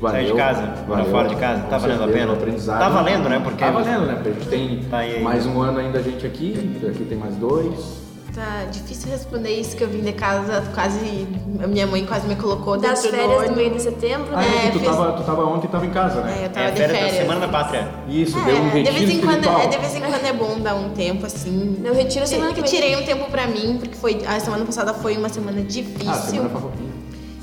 Sair 0.00 0.26
de 0.26 0.34
casa, 0.34 0.62
valeu. 0.86 1.06
fora 1.06 1.28
de 1.28 1.34
casa, 1.36 1.62
tá 1.62 1.76
valendo 1.76 2.04
a 2.04 2.08
pena? 2.08 2.32
aprendizado. 2.32 2.78
Tá 2.78 2.88
valendo, 2.88 3.28
né? 3.28 3.40
Porque 3.42 3.64
Tá 3.64 3.70
valendo, 3.72 4.06
né? 4.06 4.14
Porque 4.14 4.28
a 4.28 4.32
gente 4.32 4.48
tem 4.48 4.84
Tá 4.84 5.20
mais 5.22 5.44
um 5.44 5.60
ano 5.60 5.80
ainda 5.80 5.98
a 5.98 6.02
gente 6.02 6.24
aqui, 6.24 6.80
aqui 6.88 7.04
tem 7.04 7.18
mais 7.18 7.34
dois. 7.34 8.07
Tá 8.38 8.66
difícil 8.70 9.10
responder 9.10 9.50
isso, 9.50 9.74
que 9.76 9.82
eu 9.82 9.88
vim 9.88 10.00
de 10.00 10.12
casa 10.12 10.62
quase. 10.72 11.26
A 11.60 11.66
minha 11.66 11.88
mãe 11.88 12.06
quase 12.06 12.28
me 12.28 12.36
colocou 12.36 12.78
Das 12.78 13.02
dentro 13.02 13.10
do 13.10 13.16
férias 13.16 13.30
no 13.30 13.36
ônibus. 13.38 13.56
meio 13.56 13.70
de 13.74 13.82
setembro, 13.82 14.28
Ah, 14.32 14.36
né? 14.40 14.66
é, 14.66 14.70
tu, 14.70 14.78
fiz- 14.78 14.88
tava, 14.88 15.12
tu 15.14 15.22
tava 15.24 15.44
ontem 15.44 15.66
e 15.66 15.70
tava 15.70 15.84
em 15.86 15.90
casa, 15.90 16.20
É, 16.20 16.22
né? 16.22 16.44
eu 16.44 16.50
tava 16.50 16.66
é 16.66 16.70
de 16.70 16.76
férias 16.76 16.96
férias. 16.98 17.12
da 17.16 17.20
Semana 17.22 17.40
da 17.40 17.48
Pátria. 17.48 17.88
Isso, 18.08 18.38
É, 18.38 18.44
deu 18.44 18.56
um 18.58 18.68
de 18.70 18.82
vez 18.92 19.10
em 19.10 19.20
quando 19.20 19.30
espiritual. 19.40 19.60
é, 19.60 19.66
de 19.66 19.78
vez 19.78 19.94
em 19.96 20.00
quando 20.00 20.24
é 20.24 20.32
bom 20.32 20.60
dar 20.60 20.76
um 20.76 20.90
tempo 20.90 21.26
assim. 21.26 21.80
Eu 21.84 21.92
retiro 21.92 22.22
a 22.22 22.28
semana 22.28 22.54
que 22.54 22.60
Eu 22.60 22.64
tirei 22.64 22.94
um 22.96 23.02
tempo 23.04 23.28
pra 23.28 23.48
mim, 23.48 23.76
porque 23.80 23.96
foi 23.96 24.24
a 24.24 24.38
semana 24.38 24.64
passada 24.64 24.94
foi 24.94 25.16
uma 25.16 25.28
semana 25.28 25.60
difícil. 25.62 26.08
Ah, 26.08 26.14
semana 26.14 26.48
pouquinho. 26.50 26.92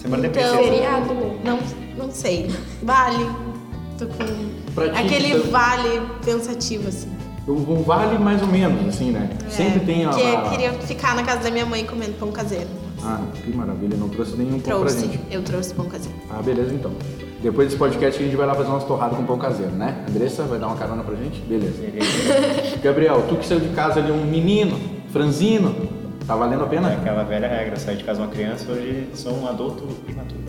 Semana 0.02 0.30
de 0.30 0.40
Então. 0.40 0.58
Feriado, 0.64 1.14
né? 1.14 1.40
não, 1.44 1.60
não 1.98 2.10
sei. 2.10 2.50
Vale. 2.82 3.30
Tô 3.98 4.06
com 4.08 4.50
Pra 4.74 4.90
ti, 4.90 5.00
aquele 5.02 5.28
então- 5.34 5.52
vale 5.52 6.02
pensativo 6.24 6.88
assim. 6.88 7.10
Um 7.48 7.84
vale 7.84 8.18
mais 8.18 8.42
ou 8.42 8.48
menos, 8.48 8.88
assim, 8.88 9.12
né? 9.12 9.30
Sempre 9.50 9.82
tem 9.82 10.06
a. 10.06 10.10
É, 10.10 10.14
Que 10.14 10.22
eu 10.22 10.50
queria 10.50 10.74
ficar 10.74 11.16
na 11.16 11.24
casa 11.24 11.42
da 11.44 11.52
minha 11.52 11.66
mãe 11.66 11.86
comendo 11.86 12.14
pão 12.14 12.32
caseiro. 12.32 12.68
Ah, 13.04 13.22
que 13.36 13.52
maravilha, 13.56 13.96
não 13.98 14.10
trouxe 14.10 14.36
nenhum 14.36 14.60
pão 14.60 14.62
pra 14.62 14.76
Trouxe, 14.78 15.02
gente. 15.02 15.20
eu 15.30 15.44
trouxe 15.44 15.74
pão 15.74 15.86
caseiro. 15.86 16.18
Ah, 16.30 16.42
beleza 16.42 16.74
então. 16.74 16.92
Depois 17.44 17.68
desse 17.68 17.78
podcast 17.78 18.20
a 18.20 18.26
gente 18.26 18.36
vai 18.36 18.48
lá 18.48 18.56
fazer 18.56 18.70
umas 18.70 18.84
torradas 18.86 19.16
com 19.18 19.26
pão 19.26 19.38
caseiro, 19.38 19.74
né? 19.74 20.04
Andressa 20.10 20.42
vai 20.44 20.58
dar 20.58 20.68
uma 20.68 20.76
carona 20.76 21.04
pra 21.04 21.14
gente? 21.16 21.40
Beleza. 21.42 21.76
Gabriel, 22.82 23.24
tu 23.30 23.36
que 23.36 23.46
saiu 23.46 23.60
de 23.60 23.70
casa 23.70 24.00
ali 24.00 24.12
um 24.12 24.26
menino, 24.26 24.80
franzino, 25.12 25.76
tá 26.26 26.36
valendo 26.36 26.64
a 26.64 26.68
pena? 26.68 26.90
É 26.90 26.96
aquela 26.96 27.24
velha 27.24 27.48
regra, 27.48 27.76
sair 27.76 27.98
de 27.98 28.04
casa 28.04 28.22
uma 28.22 28.30
criança, 28.30 28.72
hoje 28.72 29.08
sou 29.14 29.34
um 29.38 29.48
adulto 29.48 29.88
imaturo. 30.10 30.42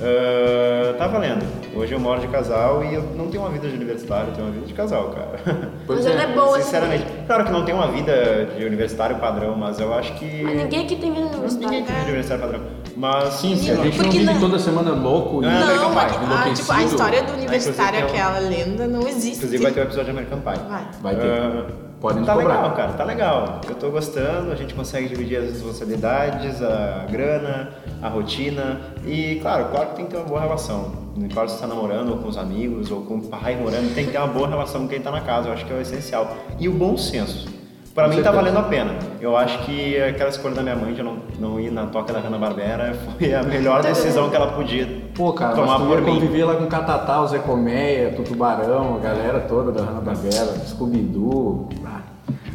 Ah, 0.00 0.94
tá 0.96 1.06
valendo. 1.08 1.44
Hoje 1.74 1.92
eu 1.92 2.00
moro 2.00 2.20
de 2.20 2.28
casal 2.28 2.84
e 2.84 2.94
eu 2.94 3.02
não 3.16 3.28
tenho 3.28 3.42
uma 3.42 3.50
vida 3.50 3.68
de 3.68 3.74
universitário, 3.74 4.28
eu 4.28 4.34
tenho 4.34 4.46
uma 4.46 4.52
vida 4.52 4.66
de 4.66 4.74
casal, 4.74 5.10
cara. 5.10 5.38
Pois 5.86 6.04
Mas 6.04 6.06
ela 6.14 6.22
é 6.22 6.34
boa, 6.34 6.56
assim. 6.56 6.64
Sinceramente. 6.66 7.04
Claro 7.26 7.44
que 7.44 7.52
não 7.52 7.64
tenho 7.64 7.76
uma 7.78 7.88
vida 7.88 8.46
de 8.56 8.64
universitário 8.64 9.16
padrão, 9.16 9.56
mas 9.56 9.78
eu 9.80 9.92
acho 9.94 10.14
que. 10.14 10.42
Mas 10.42 10.56
ninguém 10.56 10.84
aqui 10.84 10.96
tem 10.96 11.12
vida 11.12 11.24
Ninguém 11.26 11.38
universitária. 11.40 11.82
tem 11.84 11.96
de 11.96 12.02
universitário 12.02 12.42
padrão. 12.44 12.60
Mas. 12.96 13.34
Sim, 13.34 13.56
sim, 13.56 13.70
a 13.70 13.74
gente 13.76 13.96
não 13.96 14.04
Porque 14.04 14.18
vive 14.18 14.32
não- 14.34 14.40
toda 14.40 14.58
semana 14.58 14.90
louco 14.92 15.42
e 15.42 15.46
Não, 15.46 15.62
American 15.62 15.90
Não, 15.90 15.94
Pie, 15.94 16.50
a, 16.50 16.54
tipo, 16.54 16.72
a 16.72 16.82
história 16.82 17.22
do 17.22 17.32
universitário, 17.32 18.00
um- 18.00 18.04
aquela 18.08 18.38
lenda, 18.38 18.86
não 18.86 19.06
existe. 19.06 19.36
Inclusive 19.38 19.62
vai 19.62 19.72
ter 19.72 19.80
um 19.80 19.84
episódio 19.84 20.12
de 20.12 20.18
American 20.18 20.40
Pie. 20.40 20.68
Vai. 20.68 20.82
Vai 21.02 21.16
ter. 21.16 21.26
Ah, 21.26 21.66
Podem 22.00 22.22
Tá 22.24 22.34
cobrar. 22.34 22.54
legal, 22.54 22.70
cara, 22.76 22.92
tá 22.92 23.02
legal. 23.04 23.60
Eu 23.68 23.74
tô 23.74 23.90
gostando, 23.90 24.52
a 24.52 24.54
gente 24.54 24.72
consegue 24.72 25.08
dividir 25.08 25.36
as 25.38 25.50
responsabilidades, 25.50 26.62
a 26.62 27.06
grana, 27.10 27.70
a 28.00 28.08
rotina. 28.08 28.80
E, 29.04 29.40
claro, 29.42 29.64
claro 29.72 29.88
que 29.88 29.96
tem 29.96 30.04
que 30.04 30.12
ter 30.12 30.16
uma 30.18 30.26
boa 30.26 30.40
relação. 30.40 30.92
Claro, 31.32 31.48
se 31.48 31.56
você 31.56 31.62
tá 31.62 31.66
namorando, 31.66 32.10
ou 32.10 32.18
com 32.18 32.28
os 32.28 32.38
amigos, 32.38 32.92
ou 32.92 33.00
com 33.02 33.16
o 33.16 33.22
pai 33.22 33.56
morando, 33.56 33.92
tem 33.96 34.06
que 34.06 34.12
ter 34.12 34.18
uma 34.18 34.28
boa 34.28 34.46
relação 34.48 34.82
com 34.82 34.88
quem 34.88 35.00
tá 35.00 35.10
na 35.10 35.22
casa. 35.22 35.48
Eu 35.48 35.52
acho 35.54 35.64
que 35.66 35.72
é 35.72 35.76
o 35.76 35.80
essencial. 35.80 36.36
E 36.60 36.68
o 36.68 36.72
bom 36.72 36.96
senso. 36.96 37.58
Pra 37.94 38.04
Com 38.04 38.10
mim 38.10 38.22
tá 38.22 38.30
certeza. 38.30 38.44
valendo 38.52 38.64
a 38.64 38.68
pena. 38.68 38.94
Eu 39.20 39.36
acho 39.36 39.58
que 39.64 40.00
aquela 40.00 40.30
escolha 40.30 40.54
da 40.54 40.62
minha 40.62 40.76
mãe 40.76 40.94
de 40.94 41.02
não, 41.02 41.16
não 41.40 41.58
ir 41.58 41.72
na 41.72 41.86
toca 41.86 42.12
da 42.12 42.20
Hanna-Barbera 42.20 42.94
foi 43.18 43.34
a 43.34 43.42
melhor 43.42 43.82
decisão 43.82 44.30
que 44.30 44.36
ela 44.36 44.52
podia 44.52 44.86
Pô, 45.16 45.32
cara, 45.32 45.56
tomar 45.56 45.80
mas 45.80 45.82
tu 45.82 45.86
por 45.88 45.98
ia 45.98 46.04
mim. 46.04 46.14
conviver 46.14 46.44
lá 46.44 46.54
com 46.54 46.62
o 46.62 46.66
Catatá, 46.68 47.20
o 47.22 47.26
Zé 47.26 47.40
Colmeia, 47.40 48.14
o 48.16 48.22
Tubarão, 48.22 48.94
a 48.94 48.98
galera 49.00 49.40
toda 49.40 49.72
da 49.72 49.82
Hanna-Barbera, 49.82 50.46
Scooby-Doo. 50.64 51.68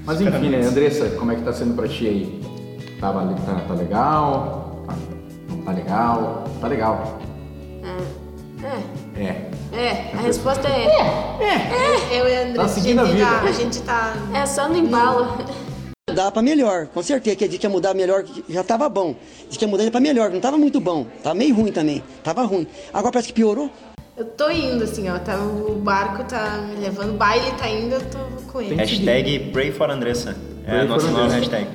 Ah. 0.04 0.06
Mas 0.06 0.22
enfim, 0.22 0.50
né, 0.50 0.62
Andressa, 0.66 1.10
como 1.12 1.32
é 1.32 1.36
que 1.36 1.44
tá 1.44 1.54
sendo 1.54 1.76
pra 1.76 1.88
ti 1.88 2.08
aí? 2.08 2.42
Tá, 3.00 3.12
tá, 3.14 3.56
tá 3.68 3.74
legal? 3.74 4.84
Tá, 4.88 4.96
não 5.50 5.58
tá 5.64 5.72
legal? 5.72 6.44
Tá 6.62 6.68
legal. 6.68 7.20
É. 9.16 9.22
É. 9.24 9.50
É, 9.74 10.12
a 10.14 10.22
resposta 10.22 10.68
é 10.68 10.86
é. 10.86 12.20
Eu 12.20 12.28
e 12.28 12.36
a 12.36 12.42
André, 12.44 12.54
Tá 12.56 12.68
seguindo 12.68 13.00
a 13.02 13.06
gente 13.06 13.16
vida. 13.16 13.26
já- 13.26 13.42
a 13.42 13.52
gente 13.52 13.82
tá. 13.82 14.14
É 14.34 14.46
só 14.46 14.70
no 14.70 14.78
embalo. 14.78 15.38
Mudar 16.10 16.32
pra 16.32 16.42
melhor, 16.42 16.88
com 16.88 17.02
certeza 17.02 17.36
que 17.36 17.44
a 17.44 17.50
gente 17.50 17.64
ia 17.64 17.70
mudar 17.70 17.94
melhor, 17.96 18.24
já 18.48 18.64
tava 18.64 18.88
bom. 18.88 19.16
Diz 19.50 19.58
que 19.58 19.66
ia 19.66 19.70
mudar 19.72 19.90
pra 19.90 20.00
melhor, 20.00 20.30
não 20.30 20.40
tava 20.40 20.58
muito 20.58 20.80
bom, 20.80 21.08
tava 21.24 21.34
meio 21.34 21.56
ruim 21.56 21.72
também, 21.72 22.04
tava 22.24 22.44
ruim. 22.44 22.68
Agora 22.94 23.12
parece 23.14 23.30
que 23.30 23.34
piorou. 23.34 23.70
Eu 24.16 24.26
tô 24.26 24.50
indo, 24.50 24.84
assim, 24.84 25.10
ó. 25.10 25.18
Tá, 25.18 25.38
o 25.38 25.76
barco 25.84 26.24
tá 26.24 26.60
me 26.68 26.76
levando, 26.76 27.12
o 27.12 27.18
baile 27.18 27.52
tá 27.58 27.68
indo, 27.68 27.96
eu 27.96 28.02
tô 28.06 28.20
com 28.52 28.62
ele. 28.62 28.76
Hashtag 28.76 29.52
Pray 29.52 29.72
for 29.72 29.90
Andressa. 29.90 30.36
É 30.66 30.70
Pray 30.70 30.82
a 30.82 30.86
nossa 30.86 31.10
nova 31.10 31.34
hashtag. 31.34 31.68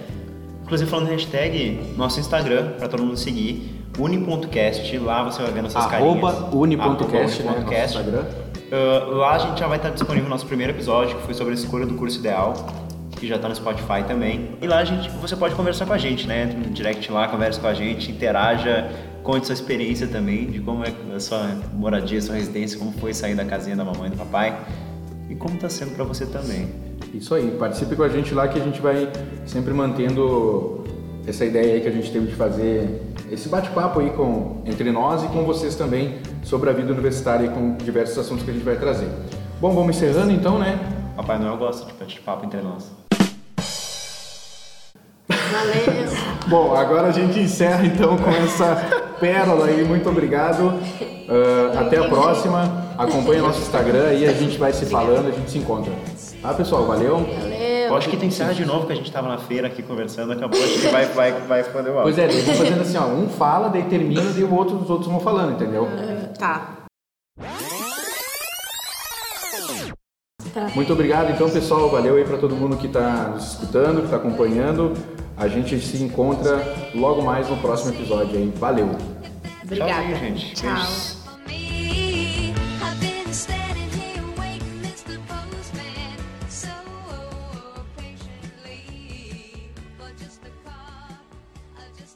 Inclusive 0.62 0.90
falando 0.90 1.09
em 1.09 1.12
hashtag, 1.12 1.94
nosso 1.96 2.20
Instagram, 2.20 2.72
pra 2.79 2.88
todo 2.88 3.03
mundo 3.03 3.16
seguir, 3.16 3.83
uni.cast, 3.98 4.98
lá 4.98 5.24
você 5.24 5.42
vai 5.42 5.51
ver 5.51 5.62
nossas 5.62 5.85
Arroba 5.85 6.31
carinhas. 6.31 6.55
uni.cast, 6.55 7.42
né, 7.42 7.48
Arroba 7.51 7.70
nosso 7.70 7.85
Instagram. 7.85 8.24
Uh, 8.70 9.14
lá 9.14 9.33
a 9.35 9.38
gente 9.38 9.59
já 9.59 9.66
vai 9.66 9.79
estar 9.79 9.90
disponível 9.90 10.27
o 10.27 10.31
nosso 10.31 10.46
primeiro 10.46 10.74
episódio, 10.74 11.16
que 11.16 11.22
foi 11.22 11.35
sobre 11.35 11.55
a 11.55 11.57
escolha 11.57 11.87
do 11.87 11.94
curso 11.94 12.18
ideal, 12.18 12.53
que 13.18 13.27
já 13.27 13.38
tá 13.38 13.48
no 13.48 13.57
Spotify 13.57 14.05
também. 14.07 14.51
E 14.61 14.66
lá 14.66 14.79
a 14.79 14.85
gente, 14.85 15.09
você 15.09 15.35
pode 15.35 15.55
conversar 15.55 15.87
com 15.87 15.94
a 15.94 15.98
gente, 15.98 16.27
né? 16.27 16.42
Entra 16.42 16.59
no 16.59 16.66
direct 16.66 17.11
lá, 17.11 17.27
conversa 17.29 17.61
com 17.61 17.66
a 17.66 17.72
gente, 17.74 18.12
interaja, 18.12 18.90
conte 19.22 19.46
sua 19.46 19.54
experiência 19.54 20.07
também, 20.07 20.46
de 20.46 20.61
como 20.61 20.85
é 20.85 20.92
a 21.14 21.20
sua 21.20 21.46
moradia, 21.74 22.20
sua 22.20 22.35
residência, 22.35 22.78
como 22.78 22.92
foi 22.92 23.12
sair 23.12 23.35
da 23.35 23.44
casinha 23.44 23.76
da 23.76 23.85
mamãe 23.85 24.09
e 24.09 24.11
do 24.11 24.16
papai. 24.16 24.59
E 25.28 25.35
como 25.35 25.59
tá 25.59 25.68
sendo 25.68 25.94
pra 25.94 26.04
você 26.04 26.26
também. 26.26 26.68
Isso 27.12 27.35
aí, 27.35 27.50
participe 27.59 27.96
com 27.96 28.02
a 28.02 28.09
gente 28.09 28.35
lá 28.35 28.48
que 28.48 28.59
a 28.59 28.62
gente 28.62 28.81
vai 28.81 29.11
sempre 29.46 29.72
mantendo 29.74 30.85
essa 31.26 31.44
ideia 31.44 31.74
aí 31.74 31.81
que 31.81 31.88
a 31.88 31.90
gente 31.90 32.11
teve 32.11 32.26
de 32.26 32.35
fazer 32.35 33.02
esse 33.31 33.48
bate-papo 33.48 34.00
aí 34.00 34.11
com, 34.11 34.62
entre 34.64 34.90
nós 34.90 35.22
e 35.22 35.28
com 35.28 35.44
vocês 35.44 35.74
também 35.74 36.18
sobre 36.42 36.70
a 36.70 36.72
vida 36.72 36.92
universitária 36.92 37.46
e 37.46 37.48
com 37.50 37.76
diversos 37.76 38.18
assuntos 38.18 38.44
que 38.44 38.50
a 38.50 38.54
gente 38.54 38.64
vai 38.64 38.76
trazer. 38.76 39.09
Bom, 39.61 39.74
vamos 39.74 39.96
encerrando 39.96 40.33
então, 40.33 40.59
né? 40.59 40.78
Papai 41.16 41.38
Noel 41.38 41.57
gosta 41.57 41.85
de 41.85 41.92
bate-papo 41.92 42.46
entre 42.46 42.61
nós. 42.62 42.90
Valeu. 45.28 46.09
Bom, 46.48 46.74
agora 46.74 47.09
a 47.09 47.12
gente 47.12 47.38
encerra 47.38 47.85
então 47.85 48.16
com 48.16 48.31
essa 48.31 49.08
pérola 49.18 49.66
aí. 49.66 49.85
Muito 49.85 50.09
obrigado. 50.09 50.74
Ah, 51.28 51.81
até 51.81 51.98
a 51.98 52.09
próxima. 52.09 52.88
Acompanhe 52.96 53.40
nosso 53.40 53.61
Instagram 53.61 54.09
aí, 54.09 54.26
a 54.26 54.33
gente 54.33 54.59
vai 54.59 54.72
se 54.72 54.87
falando, 54.87 55.28
a 55.28 55.31
gente 55.31 55.50
se 55.50 55.59
encontra. 55.59 55.92
Tá, 56.42 56.52
pessoal? 56.54 56.85
Valeu. 56.85 57.18
Valeu. 57.18 57.59
Eu 57.88 57.96
acho 57.96 58.09
que 58.09 58.16
tem 58.16 58.28
encerrar 58.28 58.52
de 58.52 58.64
novo, 58.64 58.87
que 58.87 58.92
a 58.92 58.96
gente 58.96 59.11
tava 59.11 59.28
na 59.28 59.38
feira 59.38 59.66
aqui 59.66 59.83
conversando, 59.83 60.33
acabou, 60.33 60.61
acho 60.62 60.81
que 60.81 60.88
vai, 60.88 61.07
vai, 61.07 61.33
vai 61.33 61.62
fazer 61.64 61.90
o 61.90 61.98
áudio. 61.98 62.02
Pois 62.02 62.18
é, 62.18 62.26
daí 62.26 62.40
vamos 62.42 62.59
fazendo 62.59 62.83
assim, 62.83 62.98
ó. 62.98 63.07
Um 63.07 63.28
fala, 63.28 63.68
daí 63.68 63.85
termina, 63.85 64.31
daí 64.31 64.44
o 64.44 64.54
outro, 64.54 64.76
os 64.76 64.90
outros 64.90 65.11
vão 65.11 65.20
falando, 65.20 65.52
entendeu? 65.52 65.88
Tá. 66.38 66.74
Muito 70.74 70.92
obrigado, 70.92 71.31
então, 71.31 71.48
pessoal. 71.48 71.88
Valeu 71.88 72.16
aí 72.16 72.24
para 72.24 72.37
todo 72.37 72.54
mundo 72.54 72.76
que 72.76 72.87
está 72.87 73.31
nos 73.35 73.52
escutando, 73.52 73.98
que 73.98 74.07
está 74.07 74.16
acompanhando. 74.16 74.92
A 75.38 75.46
gente 75.46 75.79
se 75.79 76.03
encontra 76.03 76.90
logo 76.94 77.22
mais 77.22 77.48
no 77.48 77.57
próximo 77.59 77.94
episódio 77.94 78.37
aí. 78.37 78.53
Valeu! 78.57 78.90
Obrigada. 79.62 79.92
Tchauzinho, 79.92 80.16
gente. 80.18 80.55
Tchau. 80.55 80.74
Beijos. 80.74 81.17